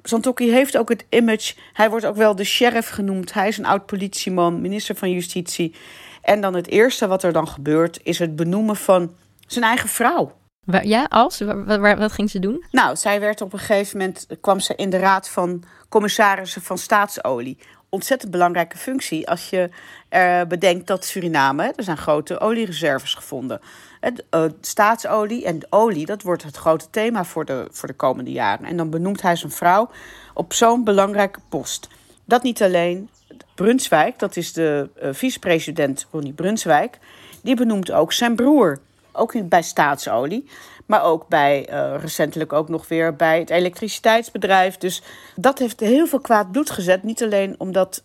Santokki 0.03 0.51
heeft 0.51 0.77
ook 0.77 0.89
het 0.89 1.06
image, 1.10 1.53
hij 1.74 1.89
wordt 1.89 2.06
ook 2.06 2.15
wel 2.15 2.36
de 2.36 2.44
sheriff 2.44 2.89
genoemd. 2.89 3.34
Hij 3.34 3.48
is 3.48 3.58
een 3.58 3.65
oud 3.65 3.86
politieman, 3.86 4.62
minister 4.62 4.96
van 4.96 5.12
Justitie. 5.12 5.75
En 6.22 6.41
dan 6.41 6.53
het 6.53 6.67
eerste 6.67 7.08
wat 7.08 7.24
er 7.24 7.34
dan 7.34 7.48
gebeurt, 7.48 8.00
is 8.03 8.20
het 8.20 8.36
benoemen 8.36 8.75
van 8.75 9.13
zijn 9.46 9.65
eigen 9.65 9.89
vrouw. 9.89 10.36
Ja, 10.82 11.06
als? 11.10 11.39
Wat, 11.39 11.79
wat 11.79 12.12
ging 12.12 12.29
ze 12.29 12.39
doen? 12.39 12.65
Nou, 12.72 12.96
zij 12.96 13.20
werd 13.20 13.41
op 13.41 13.53
een 13.53 13.60
gegeven 13.60 13.98
moment, 13.98 14.27
kwam 14.41 14.60
ze 14.60 14.75
in 14.75 14.89
de 14.89 14.98
raad 14.98 15.29
van 15.29 15.63
commissarissen 15.89 16.62
van 16.62 16.77
staatsolie. 16.77 17.58
Ontzettend 17.89 18.32
belangrijke 18.32 18.77
functie 18.77 19.29
als 19.29 19.50
je 19.50 19.70
uh, 20.10 20.41
bedenkt 20.48 20.88
dat 20.88 21.06
Suriname, 21.06 21.74
er 21.75 21.84
zijn 21.84 21.98
grote 21.98 22.39
oliereserves 22.39 23.13
gevonden. 23.13 23.62
Het, 24.00 24.24
uh, 24.32 24.44
staatsolie 24.62 25.46
en 25.46 25.60
olie, 25.70 26.06
dat 26.06 26.22
wordt 26.22 26.44
het 26.44 26.58
grote 26.58 26.89
thema 26.89 27.24
voor 27.24 27.46
de, 27.46 27.67
voor 27.72 27.88
de 27.88 27.94
komende 27.94 28.32
jaren. 28.32 28.65
En 28.65 28.77
dan 28.77 28.89
benoemt 28.89 29.22
hij 29.22 29.36
zijn 29.36 29.51
vrouw 29.51 29.89
op 30.34 30.53
zo'n 30.53 30.84
belangrijke 30.84 31.39
post. 31.50 31.89
Dat 32.25 32.44
niet 32.44 32.63
alleen. 32.63 33.10
Brunswijk, 33.56 34.20
dat 34.20 34.36
is 34.36 34.53
de 34.53 34.89
uh, 35.03 35.10
vicepresident 35.12 36.08
Ronnie 36.12 36.34
Brunswijk, 36.34 37.00
die 37.41 37.56
benoemt 37.56 37.91
ook 37.91 38.13
zijn 38.13 38.36
broer. 38.36 38.79
Ook 39.12 39.50
bij 39.50 39.62
staatsolie, 39.62 40.50
maar 40.88 41.03
ook 41.03 41.27
bij 41.27 41.70
uh, 41.72 41.96
recentelijk 42.00 42.53
ook 42.53 42.70
nog 42.70 42.88
weer 42.88 43.15
bij 43.15 43.39
het 43.39 43.50
elektriciteitsbedrijf. 43.50 44.77
Dus 44.77 45.01
dat 45.36 45.60
heeft 45.60 45.79
heel 45.79 46.08
veel 46.08 46.20
kwaad 46.20 46.51
bloed 46.51 46.70
gezet. 46.70 47.03
Niet 47.03 47.24
alleen 47.24 47.56
omdat, 47.58 48.03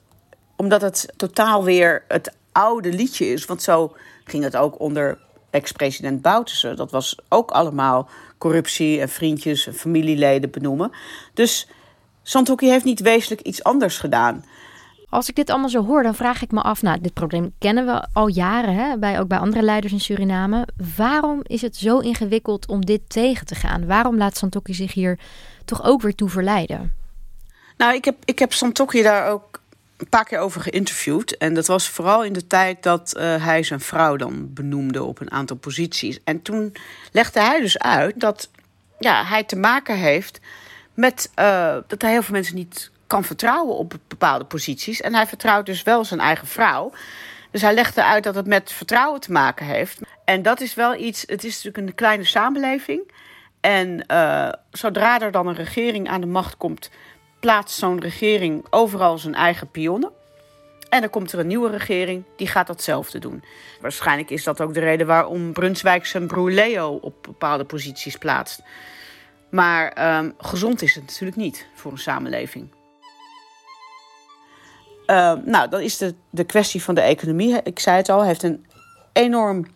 omdat 0.56 0.80
het 0.80 1.12
totaal 1.16 1.64
weer 1.64 2.04
het 2.08 2.32
oude 2.52 2.92
liedje 2.92 3.26
is, 3.26 3.44
want 3.44 3.62
zo 3.62 3.92
ging 4.24 4.44
het 4.44 4.56
ook 4.56 4.80
onder 4.80 5.18
ex-president 5.50 6.22
Bouterse. 6.22 6.74
Dat 6.74 6.90
was 6.90 7.18
ook 7.28 7.50
allemaal 7.50 8.08
corruptie 8.38 9.00
en 9.00 9.08
vriendjes 9.08 9.66
en 9.66 9.74
familieleden 9.74 10.50
benoemen. 10.50 10.90
Dus 11.34 11.68
Santokki 12.22 12.68
heeft 12.68 12.84
niet 12.84 13.00
wezenlijk 13.00 13.40
iets 13.40 13.62
anders 13.62 13.98
gedaan. 13.98 14.44
Als 15.12 15.28
ik 15.28 15.34
dit 15.34 15.50
allemaal 15.50 15.68
zo 15.68 15.84
hoor, 15.84 16.02
dan 16.02 16.14
vraag 16.14 16.42
ik 16.42 16.50
me 16.50 16.60
af, 16.60 16.82
nou, 16.82 17.00
dit 17.00 17.12
probleem 17.12 17.52
kennen 17.58 17.86
we 17.86 18.06
al 18.12 18.28
jaren, 18.28 18.74
hè, 18.74 18.98
bij, 18.98 19.20
ook 19.20 19.28
bij 19.28 19.38
andere 19.38 19.62
leiders 19.62 19.92
in 19.92 20.00
Suriname. 20.00 20.68
Waarom 20.96 21.40
is 21.42 21.62
het 21.62 21.76
zo 21.76 21.98
ingewikkeld 21.98 22.66
om 22.66 22.84
dit 22.84 23.00
tegen 23.06 23.46
te 23.46 23.54
gaan? 23.54 23.86
Waarom 23.86 24.16
laat 24.16 24.36
Santokki 24.36 24.74
zich 24.74 24.92
hier 24.92 25.18
toch 25.64 25.84
ook 25.84 26.02
weer 26.02 26.14
toe 26.14 26.28
verleiden? 26.28 26.92
Nou, 27.76 27.94
ik 27.94 28.04
heb, 28.04 28.16
ik 28.24 28.38
heb 28.38 28.52
Santokki 28.52 29.02
daar 29.02 29.30
ook 29.30 29.60
een 29.96 30.08
paar 30.08 30.24
keer 30.24 30.38
over 30.38 30.60
geïnterviewd. 30.60 31.36
En 31.36 31.54
dat 31.54 31.66
was 31.66 31.88
vooral 31.88 32.24
in 32.24 32.32
de 32.32 32.46
tijd 32.46 32.82
dat 32.82 33.14
uh, 33.16 33.44
hij 33.44 33.62
zijn 33.62 33.80
vrouw 33.80 34.16
dan 34.16 34.52
benoemde 34.52 35.02
op 35.02 35.20
een 35.20 35.30
aantal 35.30 35.56
posities. 35.56 36.18
En 36.24 36.42
toen 36.42 36.72
legde 37.10 37.40
hij 37.40 37.60
dus 37.60 37.78
uit 37.78 38.20
dat 38.20 38.50
ja, 38.98 39.24
hij 39.24 39.44
te 39.44 39.56
maken 39.56 39.98
heeft 39.98 40.40
met 40.94 41.30
uh, 41.38 41.76
dat 41.86 42.02
hij 42.02 42.10
heel 42.10 42.22
veel 42.22 42.34
mensen 42.34 42.54
niet 42.54 42.91
kan 43.12 43.24
vertrouwen 43.24 43.76
op 43.76 43.94
bepaalde 44.08 44.44
posities. 44.44 45.00
En 45.00 45.14
hij 45.14 45.26
vertrouwt 45.26 45.66
dus 45.66 45.82
wel 45.82 46.04
zijn 46.04 46.20
eigen 46.20 46.46
vrouw. 46.46 46.92
Dus 47.50 47.62
hij 47.62 47.74
legde 47.74 48.04
uit 48.04 48.24
dat 48.24 48.34
het 48.34 48.46
met 48.46 48.72
vertrouwen 48.72 49.20
te 49.20 49.32
maken 49.32 49.66
heeft. 49.66 50.00
En 50.24 50.42
dat 50.42 50.60
is 50.60 50.74
wel 50.74 50.94
iets, 50.94 51.20
het 51.26 51.44
is 51.44 51.54
natuurlijk 51.54 51.88
een 51.88 51.94
kleine 51.94 52.24
samenleving. 52.24 53.10
En 53.60 54.04
uh, 54.10 54.48
zodra 54.70 55.20
er 55.20 55.30
dan 55.30 55.46
een 55.46 55.54
regering 55.54 56.08
aan 56.08 56.20
de 56.20 56.26
macht 56.26 56.56
komt, 56.56 56.90
plaatst 57.40 57.78
zo'n 57.78 58.00
regering 58.00 58.64
overal 58.70 59.18
zijn 59.18 59.34
eigen 59.34 59.70
pionnen. 59.70 60.10
En 60.88 61.00
dan 61.00 61.10
komt 61.10 61.32
er 61.32 61.38
een 61.38 61.46
nieuwe 61.46 61.70
regering, 61.70 62.24
die 62.36 62.46
gaat 62.46 62.66
datzelfde 62.66 63.18
doen. 63.18 63.44
Waarschijnlijk 63.80 64.30
is 64.30 64.44
dat 64.44 64.60
ook 64.60 64.74
de 64.74 64.80
reden 64.80 65.06
waarom 65.06 65.52
Brunswijk 65.52 66.06
zijn 66.06 66.26
broer 66.26 66.50
Leo 66.50 66.98
op 67.00 67.14
bepaalde 67.22 67.64
posities 67.64 68.16
plaatst. 68.16 68.62
Maar 69.50 70.16
um, 70.18 70.34
gezond 70.38 70.82
is 70.82 70.94
het 70.94 71.04
natuurlijk 71.04 71.36
niet 71.36 71.66
voor 71.74 71.92
een 71.92 71.98
samenleving. 71.98 72.68
Uh, 75.06 75.32
nou, 75.44 75.68
dan 75.68 75.80
is 75.80 75.96
de, 75.96 76.14
de 76.30 76.44
kwestie 76.44 76.82
van 76.82 76.94
de 76.94 77.00
economie. 77.00 77.60
Ik 77.62 77.78
zei 77.78 77.96
het 77.96 78.08
al, 78.08 78.24
heeft 78.24 78.42
een 78.42 78.66
enorm 79.12 79.66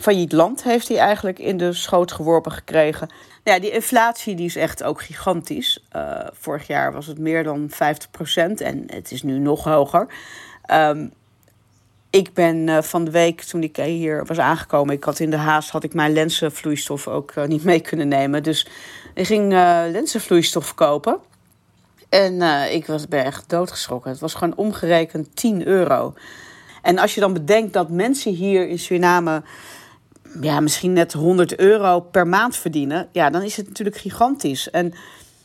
failliet 0.00 0.32
land 0.32 0.62
heeft 0.62 0.88
hij 0.88 0.98
eigenlijk 0.98 1.38
in 1.38 1.56
de 1.56 1.72
schoot 1.72 2.12
geworpen 2.12 2.52
gekregen. 2.52 3.08
Nou 3.44 3.56
ja, 3.56 3.62
die 3.62 3.70
inflatie 3.70 4.34
die 4.34 4.46
is 4.46 4.56
echt 4.56 4.82
ook 4.82 5.02
gigantisch. 5.02 5.84
Uh, 5.96 6.20
vorig 6.32 6.66
jaar 6.66 6.92
was 6.92 7.06
het 7.06 7.18
meer 7.18 7.44
dan 7.44 7.66
50 7.70 8.10
procent 8.10 8.60
en 8.60 8.84
het 8.86 9.10
is 9.10 9.22
nu 9.22 9.38
nog 9.38 9.64
hoger. 9.64 10.06
Um, 10.72 11.12
ik 12.10 12.34
ben 12.34 12.56
uh, 12.56 12.82
van 12.82 13.04
de 13.04 13.10
week, 13.10 13.40
toen 13.40 13.62
ik 13.62 13.76
hier 13.76 14.26
was 14.26 14.38
aangekomen... 14.38 14.94
ik 14.94 15.04
had 15.04 15.18
in 15.18 15.30
de 15.30 15.36
haast 15.36 15.70
had 15.70 15.84
ik 15.84 15.94
mijn 15.94 16.12
lenzenvloeistof 16.12 17.08
ook 17.08 17.34
uh, 17.34 17.44
niet 17.44 17.64
mee 17.64 17.80
kunnen 17.80 18.08
nemen. 18.08 18.42
Dus 18.42 18.66
ik 19.14 19.26
ging 19.26 19.52
lenzenvloeistof 19.92 20.74
kopen. 20.74 21.18
En 22.10 22.42
ik 22.72 22.86
was, 22.86 23.08
ben 23.08 23.24
echt 23.24 23.48
doodgeschrokken. 23.48 24.10
Het 24.10 24.20
was 24.20 24.34
gewoon 24.34 24.56
omgerekend 24.56 25.36
10 25.36 25.66
euro. 25.66 26.14
En 26.82 26.98
als 26.98 27.14
je 27.14 27.20
dan 27.20 27.32
bedenkt 27.32 27.72
dat 27.72 27.90
mensen 27.90 28.32
hier 28.32 28.68
in 28.68 28.78
Suriname 28.78 29.42
ja, 30.40 30.60
misschien 30.60 30.92
net 30.92 31.12
100 31.12 31.58
euro 31.58 32.00
per 32.00 32.26
maand 32.26 32.56
verdienen, 32.56 33.08
ja, 33.12 33.30
dan 33.30 33.42
is 33.42 33.56
het 33.56 33.68
natuurlijk 33.68 33.96
gigantisch. 33.96 34.70
En 34.70 34.94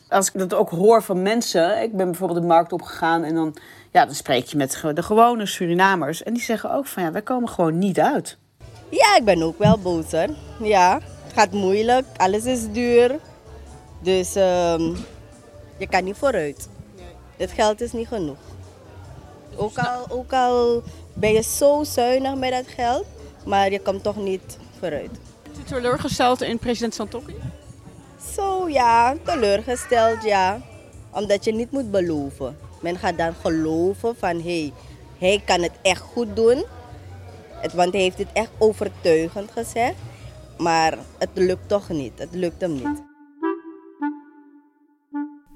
als 0.08 0.26
ik 0.26 0.38
dat 0.38 0.54
ook 0.54 0.70
hoor 0.70 1.02
van 1.02 1.22
mensen, 1.22 1.82
ik 1.82 1.96
ben 1.96 2.06
bijvoorbeeld 2.06 2.40
de 2.40 2.46
markt 2.46 2.72
opgegaan 2.72 3.24
en 3.24 3.34
dan, 3.34 3.56
ja, 3.92 4.04
dan 4.04 4.14
spreek 4.14 4.44
je 4.44 4.56
met 4.56 4.82
de 4.94 5.02
gewone 5.02 5.46
Surinamers 5.46 6.22
en 6.22 6.34
die 6.34 6.42
zeggen 6.42 6.72
ook 6.72 6.86
van 6.86 7.02
ja, 7.02 7.12
wij 7.12 7.22
komen 7.22 7.48
gewoon 7.48 7.78
niet 7.78 8.00
uit. 8.00 8.38
Ja, 8.88 9.16
ik 9.16 9.24
ben 9.24 9.42
ook 9.42 9.58
wel 9.58 9.78
boos. 9.78 10.10
Ja, 10.62 11.00
het 11.24 11.32
gaat 11.34 11.52
moeilijk, 11.52 12.04
alles 12.16 12.44
is 12.44 12.70
duur. 12.72 13.18
Dus 14.02 14.36
um, 14.36 14.96
je 15.76 15.86
kan 15.86 16.04
niet 16.04 16.16
vooruit. 16.16 16.68
Het 17.36 17.50
geld 17.50 17.80
is 17.80 17.92
niet 17.92 18.08
genoeg. 18.08 18.36
Ook 19.56 19.78
al, 19.78 20.06
ook 20.08 20.32
al 20.32 20.82
ben 21.12 21.32
je 21.32 21.42
zo 21.42 21.84
zuinig 21.84 22.34
met 22.34 22.50
dat 22.50 22.68
geld, 22.68 23.06
maar 23.44 23.70
je 23.70 23.80
komt 23.80 24.02
toch 24.02 24.16
niet 24.16 24.58
vooruit. 24.78 25.10
Bent 25.42 25.58
u 25.58 25.62
teleurgesteld 25.62 26.42
in 26.42 26.58
president 26.58 26.94
Santokki? 26.94 27.34
Zo 28.34 28.68
ja, 28.68 29.16
teleurgesteld 29.22 30.22
ja. 30.22 30.60
Omdat 31.10 31.44
je 31.44 31.52
niet 31.52 31.70
moet 31.70 31.90
beloven. 31.90 32.58
Men 32.80 32.98
gaat 32.98 33.18
dan 33.18 33.34
geloven 33.34 34.16
van 34.16 34.40
hé, 34.40 34.42
hey, 34.42 34.72
hij 35.18 35.42
kan 35.44 35.62
het 35.62 35.72
echt 35.82 36.00
goed 36.00 36.36
doen. 36.36 36.64
Het, 37.50 37.72
want 37.72 37.92
hij 37.92 38.02
heeft 38.02 38.18
het 38.18 38.32
echt 38.32 38.50
overtuigend 38.58 39.50
gezegd. 39.50 39.94
Maar 40.58 40.98
het 41.18 41.30
lukt 41.34 41.68
toch 41.68 41.88
niet. 41.88 42.18
Het 42.18 42.34
lukt 42.34 42.60
hem 42.60 42.72
niet. 42.72 43.02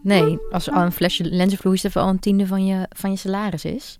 Nee, 0.02 0.38
als 0.50 0.70
al 0.70 0.82
een 0.82 0.92
flesje 0.92 1.24
lenzenvloeistof 1.24 1.96
al 1.96 2.08
een 2.08 2.18
tiende 2.18 2.46
van 2.46 2.66
je, 2.66 2.86
van 2.88 3.10
je 3.10 3.16
salaris 3.16 3.64
is. 3.64 3.98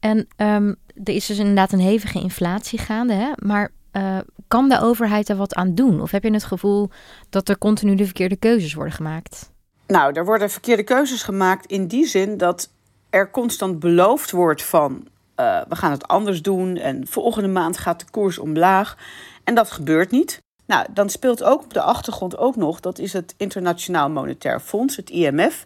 En 0.00 0.28
um, 0.36 0.76
er 1.04 1.14
is 1.14 1.26
dus 1.26 1.38
inderdaad 1.38 1.72
een 1.72 1.78
hevige 1.78 2.20
inflatie 2.20 2.78
gaande. 2.78 3.12
Hè? 3.12 3.30
Maar 3.36 3.70
uh, 3.92 4.18
kan 4.48 4.68
de 4.68 4.80
overheid 4.80 5.28
er 5.28 5.36
wat 5.36 5.54
aan 5.54 5.74
doen? 5.74 6.00
Of 6.00 6.10
heb 6.10 6.22
je 6.22 6.32
het 6.32 6.44
gevoel 6.44 6.90
dat 7.30 7.48
er 7.48 7.58
continu 7.58 7.94
de 7.94 8.04
verkeerde 8.04 8.36
keuzes 8.36 8.74
worden 8.74 8.94
gemaakt? 8.94 9.52
Nou, 9.86 10.12
er 10.12 10.24
worden 10.24 10.50
verkeerde 10.50 10.82
keuzes 10.82 11.22
gemaakt 11.22 11.66
in 11.66 11.86
die 11.86 12.06
zin 12.06 12.36
dat 12.36 12.70
er 13.10 13.30
constant 13.30 13.78
beloofd 13.78 14.30
wordt 14.30 14.62
van 14.62 15.08
uh, 15.36 15.60
we 15.68 15.76
gaan 15.76 15.90
het 15.90 16.08
anders 16.08 16.42
doen 16.42 16.76
en 16.76 17.06
volgende 17.06 17.48
maand 17.48 17.78
gaat 17.78 18.00
de 18.00 18.06
koers 18.10 18.38
omlaag. 18.38 18.96
En 19.44 19.54
dat 19.54 19.70
gebeurt 19.70 20.10
niet. 20.10 20.42
Nou, 20.66 20.86
dan 20.90 21.10
speelt 21.10 21.42
ook 21.42 21.62
op 21.62 21.74
de 21.74 21.80
achtergrond 21.80 22.36
ook 22.36 22.56
nog, 22.56 22.80
dat 22.80 22.98
is 22.98 23.12
het 23.12 23.34
Internationaal 23.36 24.10
Monetair 24.10 24.60
Fonds, 24.60 24.96
het 24.96 25.10
IMF. 25.10 25.64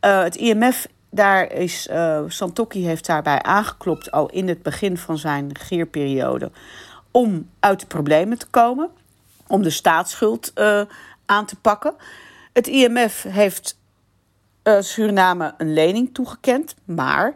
Uh, 0.00 0.22
het 0.22 0.36
IMF, 0.36 0.86
daar 1.10 1.52
is, 1.52 1.88
uh, 1.90 2.22
Santokki 2.28 2.86
heeft 2.86 3.06
daarbij 3.06 3.42
aangeklopt 3.42 4.10
al 4.10 4.30
in 4.30 4.48
het 4.48 4.62
begin 4.62 4.96
van 4.96 5.18
zijn 5.18 5.52
regeerperiode 5.52 6.50
om 7.10 7.50
uit 7.60 7.80
de 7.80 7.86
problemen 7.86 8.38
te 8.38 8.46
komen, 8.46 8.90
om 9.46 9.62
de 9.62 9.70
staatsschuld 9.70 10.52
uh, 10.54 10.80
aan 11.26 11.46
te 11.46 11.56
pakken. 11.56 11.94
Het 12.52 12.66
IMF 12.66 13.22
heeft 13.22 13.78
Suriname 14.80 15.54
een 15.58 15.72
lening 15.72 16.14
toegekend, 16.14 16.74
maar 16.84 17.34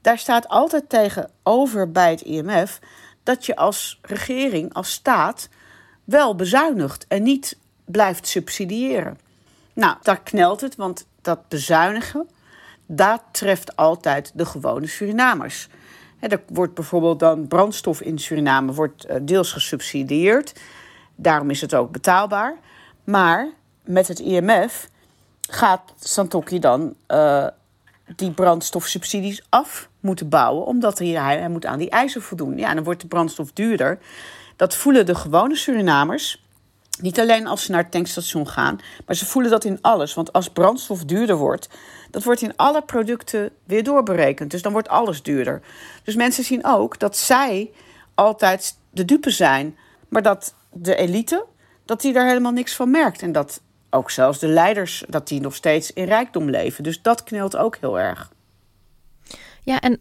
daar 0.00 0.18
staat 0.18 0.48
altijd 0.48 0.88
tegenover 0.88 1.92
bij 1.92 2.10
het 2.10 2.20
IMF 2.20 2.78
dat 3.22 3.46
je 3.46 3.56
als 3.56 3.98
regering, 4.02 4.74
als 4.74 4.92
staat, 4.92 5.48
wel 6.12 6.34
bezuinigt 6.34 7.04
en 7.08 7.22
niet 7.22 7.58
blijft 7.84 8.26
subsidiëren. 8.26 9.18
Nou, 9.72 9.96
daar 10.02 10.20
knelt 10.20 10.60
het, 10.60 10.76
want 10.76 11.06
dat 11.22 11.48
bezuinigen, 11.48 12.28
dat 12.86 13.22
treft 13.30 13.76
altijd 13.76 14.30
de 14.34 14.46
gewone 14.46 14.86
Surinamers. 14.86 15.68
Er 16.18 16.40
wordt 16.46 16.74
bijvoorbeeld 16.74 17.18
dan 17.18 17.48
brandstof 17.48 18.00
in 18.00 18.18
Suriname 18.18 18.72
wordt 18.72 19.04
eh, 19.04 19.16
deels 19.22 19.52
gesubsidieerd. 19.52 20.52
Daarom 21.14 21.50
is 21.50 21.60
het 21.60 21.74
ook 21.74 21.90
betaalbaar. 21.90 22.56
Maar 23.04 23.48
met 23.84 24.08
het 24.08 24.18
IMF 24.18 24.88
gaat 25.40 25.92
Santokki 26.00 26.58
dan 26.58 26.94
uh, 27.08 27.46
die 28.16 28.30
brandstofsubsidies 28.30 29.42
af 29.48 29.88
moeten 30.00 30.28
bouwen, 30.28 30.66
omdat 30.66 30.98
hij, 30.98 31.08
hij 31.08 31.48
moet 31.48 31.66
aan 31.66 31.78
die 31.78 31.90
eisen 31.90 32.22
voldoen. 32.22 32.58
Ja, 32.58 32.74
dan 32.74 32.84
wordt 32.84 33.00
de 33.00 33.06
brandstof 33.06 33.52
duurder. 33.52 33.98
Dat 34.62 34.74
voelen 34.74 35.06
de 35.06 35.14
gewone 35.14 35.56
Surinamers. 35.56 36.44
Niet 37.00 37.20
alleen 37.20 37.46
als 37.46 37.64
ze 37.64 37.70
naar 37.70 37.82
het 37.82 37.90
tankstation 37.90 38.48
gaan, 38.48 38.80
maar 39.06 39.16
ze 39.16 39.26
voelen 39.26 39.50
dat 39.50 39.64
in 39.64 39.78
alles. 39.80 40.14
Want 40.14 40.32
als 40.32 40.48
brandstof 40.50 41.04
duurder 41.04 41.36
wordt, 41.36 41.68
dat 42.10 42.24
wordt 42.24 42.42
in 42.42 42.56
alle 42.56 42.82
producten 42.82 43.50
weer 43.64 43.84
doorberekend. 43.84 44.50
Dus 44.50 44.62
dan 44.62 44.72
wordt 44.72 44.88
alles 44.88 45.22
duurder. 45.22 45.62
Dus 46.04 46.14
mensen 46.14 46.44
zien 46.44 46.64
ook 46.64 46.98
dat 46.98 47.16
zij 47.16 47.70
altijd 48.14 48.76
de 48.90 49.04
dupe 49.04 49.30
zijn, 49.30 49.76
maar 50.08 50.22
dat 50.22 50.54
de 50.72 50.96
elite, 50.96 51.46
dat 51.84 52.00
die 52.00 52.12
daar 52.12 52.26
helemaal 52.26 52.52
niks 52.52 52.74
van 52.74 52.90
merkt. 52.90 53.22
En 53.22 53.32
dat 53.32 53.60
ook 53.90 54.10
zelfs 54.10 54.38
de 54.38 54.48
leiders, 54.48 55.04
dat 55.08 55.28
die 55.28 55.40
nog 55.40 55.54
steeds 55.54 55.92
in 55.92 56.04
rijkdom 56.04 56.50
leven. 56.50 56.84
Dus 56.84 57.02
dat 57.02 57.24
knelt 57.24 57.56
ook 57.56 57.76
heel 57.76 57.98
erg. 57.98 58.32
Ja, 59.62 59.80
en 59.80 60.00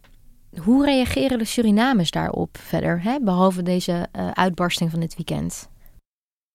hoe 0.59 0.85
reageren 0.85 1.37
de 1.37 1.45
Surinamers 1.45 2.11
daarop 2.11 2.57
verder, 2.67 3.01
hè? 3.01 3.19
behalve 3.19 3.63
deze 3.63 4.07
uh, 4.15 4.31
uitbarsting 4.31 4.91
van 4.91 4.99
dit 4.99 5.15
weekend? 5.15 5.69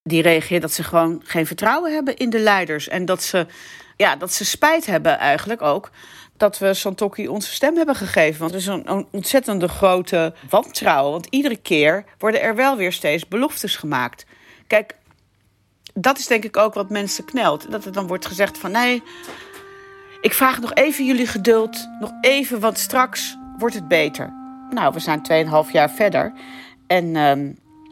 Die 0.03 0.21
reageert 0.21 0.61
dat 0.61 0.71
ze 0.71 0.83
gewoon 0.83 1.21
geen 1.23 1.45
vertrouwen 1.45 1.93
hebben 1.93 2.17
in 2.17 2.29
de 2.29 2.39
leiders. 2.39 2.87
En 2.87 3.05
dat 3.05 3.23
ze, 3.23 3.45
ja, 3.95 4.15
dat 4.15 4.33
ze 4.33 4.45
spijt 4.45 4.85
hebben 4.85 5.17
eigenlijk 5.17 5.61
ook 5.61 5.91
dat 6.37 6.57
we 6.57 6.73
Santokki 6.73 7.27
onze 7.27 7.53
stem 7.53 7.75
hebben 7.75 7.95
gegeven. 7.95 8.39
Want 8.39 8.51
het 8.51 8.61
is 8.61 8.67
een, 8.67 8.91
een 8.91 9.07
ontzettende 9.11 9.67
grote 9.67 10.33
wantrouwen. 10.49 11.11
Want 11.11 11.27
iedere 11.29 11.57
keer 11.57 12.05
worden 12.17 12.41
er 12.41 12.55
wel 12.55 12.77
weer 12.77 12.93
steeds 12.93 13.27
beloftes 13.27 13.75
gemaakt. 13.75 14.25
Kijk, 14.67 14.95
dat 15.93 16.17
is 16.17 16.27
denk 16.27 16.43
ik 16.43 16.57
ook 16.57 16.73
wat 16.73 16.89
mensen 16.89 17.25
knelt. 17.25 17.71
Dat 17.71 17.85
er 17.85 17.91
dan 17.91 18.07
wordt 18.07 18.25
gezegd 18.25 18.57
van 18.57 18.71
nee, 18.71 19.03
ik 20.21 20.33
vraag 20.33 20.59
nog 20.59 20.73
even 20.73 21.05
jullie 21.05 21.27
geduld. 21.27 21.87
Nog 21.99 22.11
even, 22.21 22.59
want 22.59 22.77
straks 22.77 23.37
wordt 23.57 23.75
het 23.75 23.87
beter. 23.87 24.33
Nou, 24.69 24.93
we 24.93 24.99
zijn 24.99 25.21
2,5 25.65 25.71
jaar 25.71 25.89
verder. 25.89 26.33
En 26.87 27.05
uh, 27.05 27.31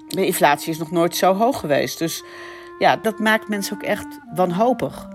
de 0.07 0.25
inflatie 0.25 0.71
is 0.71 0.77
nog 0.77 0.91
nooit 0.91 1.15
zo 1.15 1.33
hoog 1.33 1.59
geweest. 1.59 1.99
Dus 1.99 2.23
ja, 2.79 2.95
dat 2.95 3.19
maakt 3.19 3.47
mensen 3.47 3.75
ook 3.75 3.83
echt 3.83 4.19
wanhopig. 4.33 5.07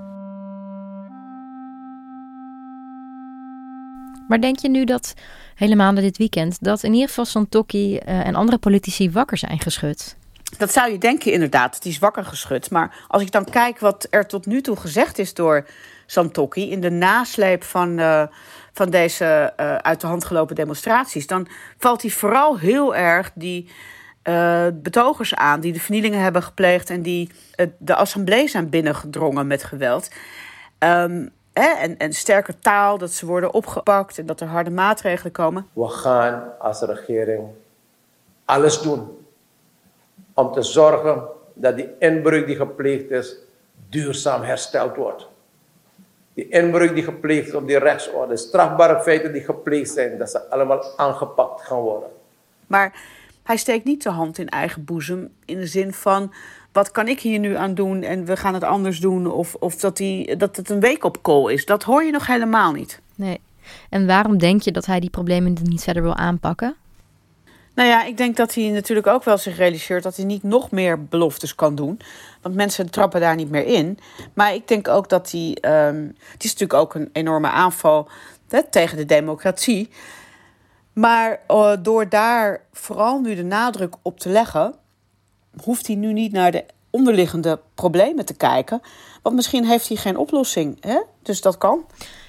Maar 4.29 4.41
denk 4.41 4.59
je 4.59 4.69
nu 4.69 4.85
dat, 4.85 5.15
helemaal 5.55 5.95
dit 5.95 6.19
weekend, 6.19 6.57
dat 6.61 6.83
in 6.83 6.93
ieder 6.93 7.09
geval 7.09 7.25
Santokki 7.25 7.95
uh, 7.95 8.01
en 8.27 8.35
andere 8.35 8.59
politici 8.59 9.11
wakker 9.11 9.39
zijn 9.39 9.61
geschud? 9.61 10.17
Dat 10.59 10.73
zou 10.73 10.93
je 10.93 10.99
denken 10.99 11.33
inderdaad, 11.33 11.83
die 11.83 11.93
is 11.93 11.99
wakker 11.99 12.25
geschud. 12.25 12.71
Maar 12.71 13.05
als 13.09 13.23
ik 13.23 13.33
dan 13.33 13.45
kijk 13.45 13.79
wat 13.79 14.07
er 14.11 14.27
tot 14.27 14.47
nu 14.47 14.61
toe 14.61 14.77
gezegd 14.77 15.19
is 15.19 15.35
door 15.35 15.67
Santokki... 16.07 16.71
in 16.71 16.81
de 16.81 16.91
nasleep 16.91 17.65
van, 17.65 17.99
uh, 17.99 18.23
van 18.73 18.91
deze 18.91 19.53
uh, 19.61 19.75
uit 19.77 20.01
de 20.01 20.07
hand 20.07 20.25
gelopen 20.25 20.55
demonstraties... 20.55 21.27
dan 21.27 21.47
valt 21.79 22.03
hij 22.03 22.11
vooral 22.11 22.59
heel 22.59 22.95
erg 22.95 23.31
die 23.35 23.71
uh, 24.25 24.67
betogers 24.75 25.35
aan... 25.35 25.61
die 25.61 25.73
de 25.73 25.81
vernielingen 25.81 26.21
hebben 26.21 26.43
gepleegd 26.43 26.91
en 26.91 27.03
die 27.03 27.31
de 27.79 27.95
assemblee 27.95 28.49
zijn 28.49 28.69
binnengedrongen 28.69 29.47
met 29.47 29.65
geweld... 29.65 30.11
Um, 30.85 31.33
hè, 31.53 31.69
en, 31.69 31.97
en 31.97 32.13
sterke 32.13 32.59
taal, 32.59 32.99
dat 32.99 33.11
ze 33.11 33.27
worden 33.27 33.55
opgepakt 33.55 34.19
en 34.19 34.27
dat 34.27 34.41
er 34.41 34.47
harde 34.47 34.71
maatregelen 34.71 35.33
komen. 35.33 35.67
We 35.73 35.89
gaan 35.89 36.59
als 36.59 36.81
regering 36.81 37.49
alles 38.45 38.81
doen 38.81 39.09
om 40.35 40.53
te 40.53 40.63
zorgen 40.63 41.23
dat 41.55 41.77
die 41.77 41.89
inbreuk 41.99 42.47
die 42.47 42.57
gepleegd 42.57 43.11
is, 43.11 43.37
duurzaam 43.89 44.43
hersteld 44.43 44.97
wordt. 44.97 45.29
Die 46.41 46.49
inbreuk 46.49 46.95
die 46.95 47.05
gepleegd 47.05 47.49
is 47.49 47.55
op 47.55 47.67
die 47.67 47.79
rechtsorde, 47.79 48.37
strafbare 48.37 49.03
feiten 49.03 49.33
die 49.33 49.43
gepleegd 49.43 49.91
zijn, 49.91 50.19
dat 50.19 50.31
ze 50.31 50.51
allemaal 50.51 50.85
aangepakt 50.97 51.63
gaan 51.63 51.79
worden. 51.79 52.09
Maar 52.67 52.93
hij 53.43 53.57
steekt 53.57 53.85
niet 53.85 54.03
de 54.03 54.11
hand 54.11 54.39
in 54.39 54.49
eigen 54.49 54.85
boezem 54.85 55.29
in 55.45 55.59
de 55.59 55.67
zin 55.67 55.93
van 55.93 56.33
wat 56.73 56.91
kan 56.91 57.09
ik 57.09 57.21
hier 57.21 57.39
nu 57.39 57.57
aan 57.57 57.75
doen 57.75 58.03
en 58.03 58.25
we 58.25 58.37
gaan 58.37 58.55
het 58.55 58.65
anders 58.65 58.99
doen. 58.99 59.27
Of, 59.27 59.55
of 59.55 59.77
dat, 59.77 59.97
die, 59.97 60.37
dat 60.37 60.57
het 60.57 60.71
een 60.71 60.81
week 60.81 61.05
op 61.05 61.23
kool 61.23 61.49
is. 61.49 61.65
Dat 61.65 61.83
hoor 61.83 62.05
je 62.05 62.13
nog 62.13 62.27
helemaal 62.27 62.73
niet. 62.73 63.01
Nee. 63.15 63.41
En 63.89 64.07
waarom 64.07 64.39
denk 64.39 64.63
je 64.63 64.73
dat 64.73 64.87
hij 64.87 65.01
die 65.01 65.11
problemen 65.11 65.57
niet 65.63 65.83
verder 65.83 66.03
wil 66.03 66.17
aanpakken? 66.17 66.75
Nou 67.75 67.89
ja, 67.89 68.05
ik 68.05 68.17
denk 68.17 68.37
dat 68.37 68.55
hij 68.55 68.69
natuurlijk 68.69 69.07
ook 69.07 69.25
wel 69.25 69.39
zich 69.39 69.57
realiseert 69.57 70.03
dat 70.03 70.17
hij 70.17 70.25
niet 70.25 70.43
nog 70.43 70.71
meer 70.71 71.05
beloftes 71.05 71.55
kan 71.55 71.75
doen. 71.75 72.01
Want 72.43 72.55
mensen 72.55 72.91
trappen 72.91 73.21
daar 73.21 73.37
niet 73.37 73.51
meer 73.51 73.67
in. 73.67 73.99
Maar 74.35 74.55
ik 74.55 74.69
denk 74.69 74.89
ook 74.89 75.09
dat 75.09 75.31
hij. 75.31 75.57
Um, 75.89 76.17
het 76.33 76.45
is 76.45 76.53
natuurlijk 76.53 76.81
ook 76.81 76.95
een 76.95 77.11
enorme 77.13 77.49
aanval 77.49 78.09
tegen 78.71 78.97
de 78.97 79.05
democratie. 79.05 79.89
Maar 80.93 81.41
uh, 81.49 81.73
door 81.83 82.09
daar 82.09 82.65
vooral 82.73 83.21
nu 83.21 83.35
de 83.35 83.45
nadruk 83.45 83.95
op 84.03 84.21
te 84.21 84.29
leggen, 84.29 84.75
hoeft 85.63 85.87
hij 85.87 85.97
nu 85.97 86.13
niet 86.13 86.33
naar 86.33 86.53
de 86.53 86.65
onderliggende 86.91 87.61
problemen 87.75 88.25
te 88.25 88.35
kijken. 88.35 88.81
Want 89.23 89.37
misschien 89.37 89.65
heeft 89.65 89.89
hij 89.89 89.97
geen 89.97 90.17
oplossing. 90.17 90.77
Hè? 90.81 91.01
Dus 91.23 91.41
dat 91.41 91.59
kan. 91.59 91.85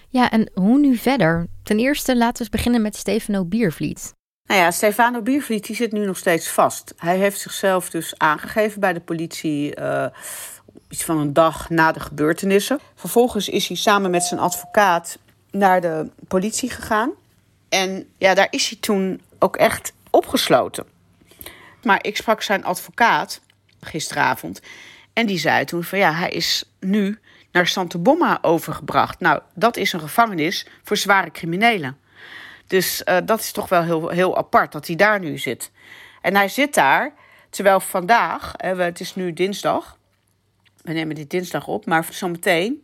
Ja, 0.10 0.32
en 0.32 0.50
hoe 0.54 0.80
nu 0.80 0.96
verder? 0.96 1.48
Ten 1.64 1.80
eerste 1.80 2.18
laten 2.18 2.46
we 2.46 2.52
beginnen 2.52 2.82
met 2.82 2.96
Stefano 2.96 3.46
Biervliet. 3.46 4.14
Nou 4.52 4.64
ja, 4.64 4.72
Stefano 4.72 5.22
Biervliet 5.22 5.66
die 5.66 5.76
zit 5.76 5.92
nu 5.92 6.06
nog 6.06 6.18
steeds 6.18 6.50
vast. 6.50 6.94
Hij 6.98 7.18
heeft 7.18 7.40
zichzelf 7.40 7.90
dus 7.90 8.14
aangegeven 8.18 8.80
bij 8.80 8.94
de 8.94 9.00
politie 9.00 9.80
uh, 9.80 10.06
iets 10.90 11.04
van 11.04 11.18
een 11.18 11.34
dag 11.34 11.70
na 11.70 11.92
de 11.92 12.00
gebeurtenissen. 12.00 12.80
Vervolgens 12.96 13.50
is 13.50 13.68
hij 13.68 13.78
samen 13.78 14.12
met 14.12 14.24
zijn 14.24 14.40
advocaat 14.40 15.18
naar 15.52 15.82
de 15.82 16.10
politie 16.28 16.70
gegaan. 16.70 17.12
En 17.70 18.08
ja, 18.18 18.34
daar 18.34 18.48
is 18.50 18.70
hij 18.70 18.78
toen 18.82 19.22
ook 19.40 19.56
echt 19.56 19.94
opgesloten. 20.10 20.86
Maar 21.84 22.00
ik 22.02 22.18
sprak 22.18 22.42
zijn 22.42 22.64
advocaat 22.64 23.42
gisteravond. 23.82 24.62
En 25.14 25.26
die 25.26 25.40
zei 25.40 25.66
toen 25.66 25.84
van 25.84 26.00
ja, 26.00 26.14
hij 26.14 26.30
is 26.30 26.64
nu 26.80 27.20
naar 27.52 27.68
Santa 27.68 27.98
Bomma 27.98 28.40
overgebracht. 28.42 29.20
Nou, 29.20 29.42
dat 29.54 29.78
is 29.78 29.94
een 29.94 30.00
gevangenis 30.00 30.68
voor 30.84 30.98
zware 30.98 31.32
criminelen. 31.32 31.98
Dus 32.72 33.02
uh, 33.06 33.18
dat 33.26 33.40
is 33.40 33.52
toch 33.52 33.70
wel 33.70 33.84
heel, 33.84 34.10
heel 34.10 34.38
apart 34.38 34.72
dat 34.72 34.88
hij 34.88 34.96
daar 34.96 35.20
nu 35.20 35.38
zit. 35.38 35.72
En 36.22 36.36
hij 36.36 36.48
zit 36.48 36.74
daar, 36.74 37.14
terwijl 37.50 37.80
vandaag, 37.80 38.54
het 38.58 39.00
is 39.00 39.16
nu 39.16 39.34
dinsdag. 39.34 39.98
We 40.82 40.94
nemen 40.94 41.16
dit 41.16 41.30
dinsdag 41.30 41.68
op, 41.68 41.86
maar 41.86 42.08
zometeen 42.10 42.84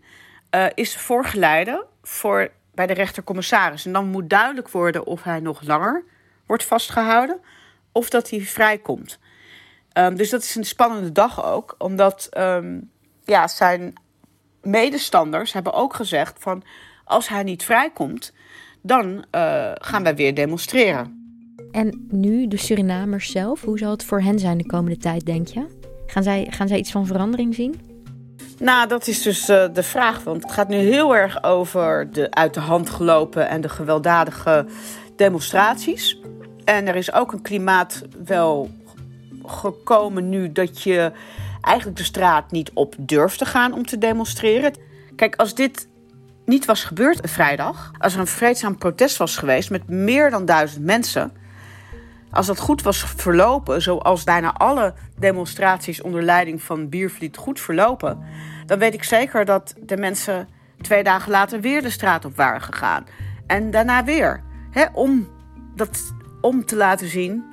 uh, 0.52 0.66
is 0.74 0.94
de 0.94 1.00
voorgeleide 1.00 1.86
voor, 2.04 2.52
bij 2.74 2.88
de 2.88 2.94
rechtercommissaris. 2.94 3.86
En 3.86 3.94
dan 3.94 4.08
moet 4.08 4.30
duidelijk 4.30 4.70
worden 4.70 5.06
of 5.06 5.24
hij 5.24 5.40
nog 5.40 5.62
langer 5.62 6.04
wordt 6.46 6.64
vastgehouden 6.64 7.40
of 7.92 8.10
dat 8.10 8.30
hij 8.30 8.42
vrijkomt. 8.42 9.20
Um, 9.94 10.16
dus 10.16 10.30
dat 10.30 10.44
is 10.44 10.56
een 10.56 10.66
spannende 10.66 11.12
dag 11.12 11.46
ook, 11.46 11.76
omdat 11.78 12.30
um, 12.38 12.92
ja, 13.26 13.48
zijn 13.48 13.94
medestanders 14.62 15.54
hebben 15.54 15.74
ook 15.74 15.94
gezegd 15.96 16.40
van 16.40 16.64
als 17.04 17.28
hij 17.28 17.44
niet 17.44 17.64
vrijkomt, 17.64 18.34
dan 18.82 19.26
uh, 19.36 19.72
gaan 19.74 20.04
wij 20.04 20.16
weer 20.16 20.36
demonstreren. 20.36 21.16
En 21.72 22.08
nu 22.10 22.48
de 22.48 22.58
Surinamers 22.58 23.32
zelf, 23.32 23.62
hoe 23.62 23.78
zal 23.78 23.92
het 23.92 24.04
voor 24.04 24.22
hen 24.22 24.40
zijn 24.40 24.58
de 24.58 24.66
komende 24.66 24.98
tijd, 24.98 25.26
denk 25.26 25.48
je? 25.48 25.66
Gaan 26.06 26.24
zij, 26.24 26.48
gaan 26.50 26.68
zij 26.68 26.78
iets 26.78 26.92
van 26.92 27.06
verandering 27.06 27.56
zien? 27.56 27.76
Nou, 28.60 28.88
dat 28.88 29.08
is 29.08 29.22
dus 29.22 29.50
uh, 29.50 29.66
de 29.74 29.84
vraag. 29.84 30.24
Want 30.24 30.44
het 30.44 30.52
gaat 30.52 30.68
nu 30.68 30.76
heel 30.76 31.16
erg 31.16 31.44
over 31.44 32.12
de 32.12 32.32
uit 32.32 32.54
de 32.54 32.60
hand 32.60 32.90
gelopen 32.90 33.50
en 33.50 33.62
de 33.62 33.70
gewelddadige 33.70 34.66
demonstraties. 35.16 36.20
En 36.64 36.88
er 36.88 36.96
is 36.96 37.14
ook 37.14 37.34
een 37.34 37.42
klimaat 37.42 38.04
wel 38.26 38.70
gekomen 39.46 40.30
nu 40.30 40.52
dat 40.52 40.82
je 40.82 41.12
eigenlijk 41.62 41.98
de 41.98 42.04
straat 42.04 42.52
niet 42.52 42.72
op 42.74 42.96
durft 42.98 43.38
te 43.38 43.46
gaan 43.46 43.74
om 43.74 43.86
te 43.86 43.98
demonstreren. 43.98 44.74
Kijk, 45.16 45.36
als 45.36 45.56
dit 45.56 45.88
niet 46.48 46.66
was 46.66 46.84
gebeurd 46.84 47.24
een 47.24 47.30
vrijdag, 47.30 47.92
als 47.98 48.14
er 48.14 48.20
een 48.20 48.28
vreedzaam 48.28 48.78
protest 48.78 49.18
was 49.18 49.38
geweest 49.38 49.70
met 49.70 49.90
meer 49.90 50.30
dan 50.30 50.46
duizend 50.46 50.86
mensen, 50.86 51.32
als 52.32 52.46
dat 52.46 52.60
goed 52.60 52.82
was 52.82 53.04
verlopen, 53.04 53.82
zoals 53.82 54.24
bijna 54.24 54.54
alle 54.54 54.94
demonstraties 55.18 56.02
onder 56.02 56.24
leiding 56.24 56.62
van 56.62 56.90
Biervliet 56.90 57.38
goed 57.38 57.60
verlopen, 57.60 58.24
dan 58.66 58.80
weet 58.80 58.94
ik 58.94 59.04
zeker 59.04 59.46
dat 59.46 59.76
de 59.80 59.98
mensen 59.98 60.48
twee 60.82 61.04
dagen 61.04 61.32
later 61.32 61.62
weer 61.62 61.82
de 61.82 61.90
straat 61.90 62.26
op 62.26 62.36
waren 62.36 62.62
gegaan. 62.62 63.06
En 63.48 63.72
daarna 63.72 64.04
weer. 64.04 64.44
Hè, 64.72 64.86
om, 64.94 65.28
dat, 65.76 66.14
om 66.42 66.66
te 66.66 66.76
laten 66.76 67.08
zien 67.08 67.44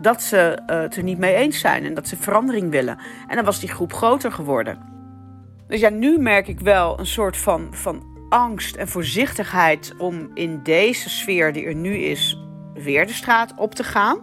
dat 0.00 0.22
ze 0.22 0.58
uh, 0.66 0.80
het 0.80 0.96
er 0.96 1.02
niet 1.02 1.18
mee 1.18 1.34
eens 1.34 1.60
zijn 1.60 1.84
en 1.84 1.94
dat 1.94 2.08
ze 2.08 2.16
verandering 2.16 2.70
willen. 2.70 2.98
En 3.28 3.36
dan 3.36 3.44
was 3.44 3.60
die 3.60 3.68
groep 3.68 3.92
groter 3.92 4.32
geworden. 4.32 4.78
Dus 5.68 5.80
ja, 5.80 5.88
nu 5.88 6.18
merk 6.18 6.48
ik 6.48 6.60
wel 6.60 6.98
een 6.98 7.06
soort 7.06 7.36
van, 7.36 7.68
van 7.70 8.09
angst 8.30 8.76
en 8.76 8.88
voorzichtigheid 8.88 9.94
om 9.98 10.30
in 10.34 10.60
deze 10.62 11.10
sfeer 11.10 11.52
die 11.52 11.64
er 11.64 11.74
nu 11.74 11.96
is, 11.96 12.38
weer 12.74 13.06
de 13.06 13.12
straat 13.12 13.54
op 13.56 13.74
te 13.74 13.84
gaan. 13.84 14.18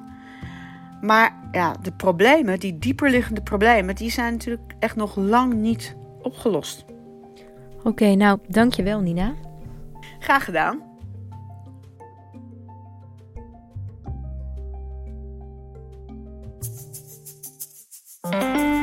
Maar 1.02 1.50
ja, 1.52 1.76
de 1.82 1.92
problemen, 1.92 2.60
die 2.60 2.78
dieperliggende 2.78 3.42
problemen, 3.42 3.96
die 3.96 4.12
zijn 4.12 4.34
natuurlijk 4.34 4.74
echt 4.80 4.96
nog 4.96 5.16
lang 5.16 5.54
niet 5.54 5.96
opgelost. 6.22 6.86
Oké, 7.84 8.16
nou, 8.16 8.40
dankjewel 8.48 9.00
Nina. 9.00 9.34
Graag 10.20 10.46
gedaan. 10.46 10.88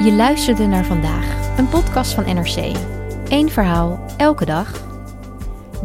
Je 0.04 0.12
luisterde 0.12 0.66
naar 0.66 0.84
vandaag, 0.84 1.58
een 1.58 1.68
podcast 1.68 2.12
van 2.12 2.24
NRC. 2.24 2.76
Eén 3.28 3.50
verhaal, 3.50 4.04
elke 4.16 4.44
dag. 4.44 4.93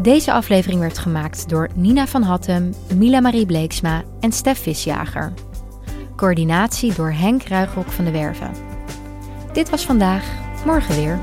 Deze 0.01 0.31
aflevering 0.31 0.79
werd 0.79 0.97
gemaakt 0.97 1.49
door 1.49 1.69
Nina 1.73 2.07
van 2.07 2.21
Hattem, 2.21 2.73
Mila 2.95 3.19
Marie 3.19 3.45
Bleeksma 3.45 4.03
en 4.19 4.31
Stef 4.31 4.59
Visjager. 4.61 5.33
Coördinatie 6.15 6.93
door 6.93 7.11
Henk 7.11 7.43
Ruigrok 7.43 7.87
van 7.87 8.05
de 8.05 8.11
Werven. 8.11 8.51
Dit 9.53 9.69
was 9.69 9.85
vandaag, 9.85 10.23
morgen 10.65 10.95
weer. 10.95 11.19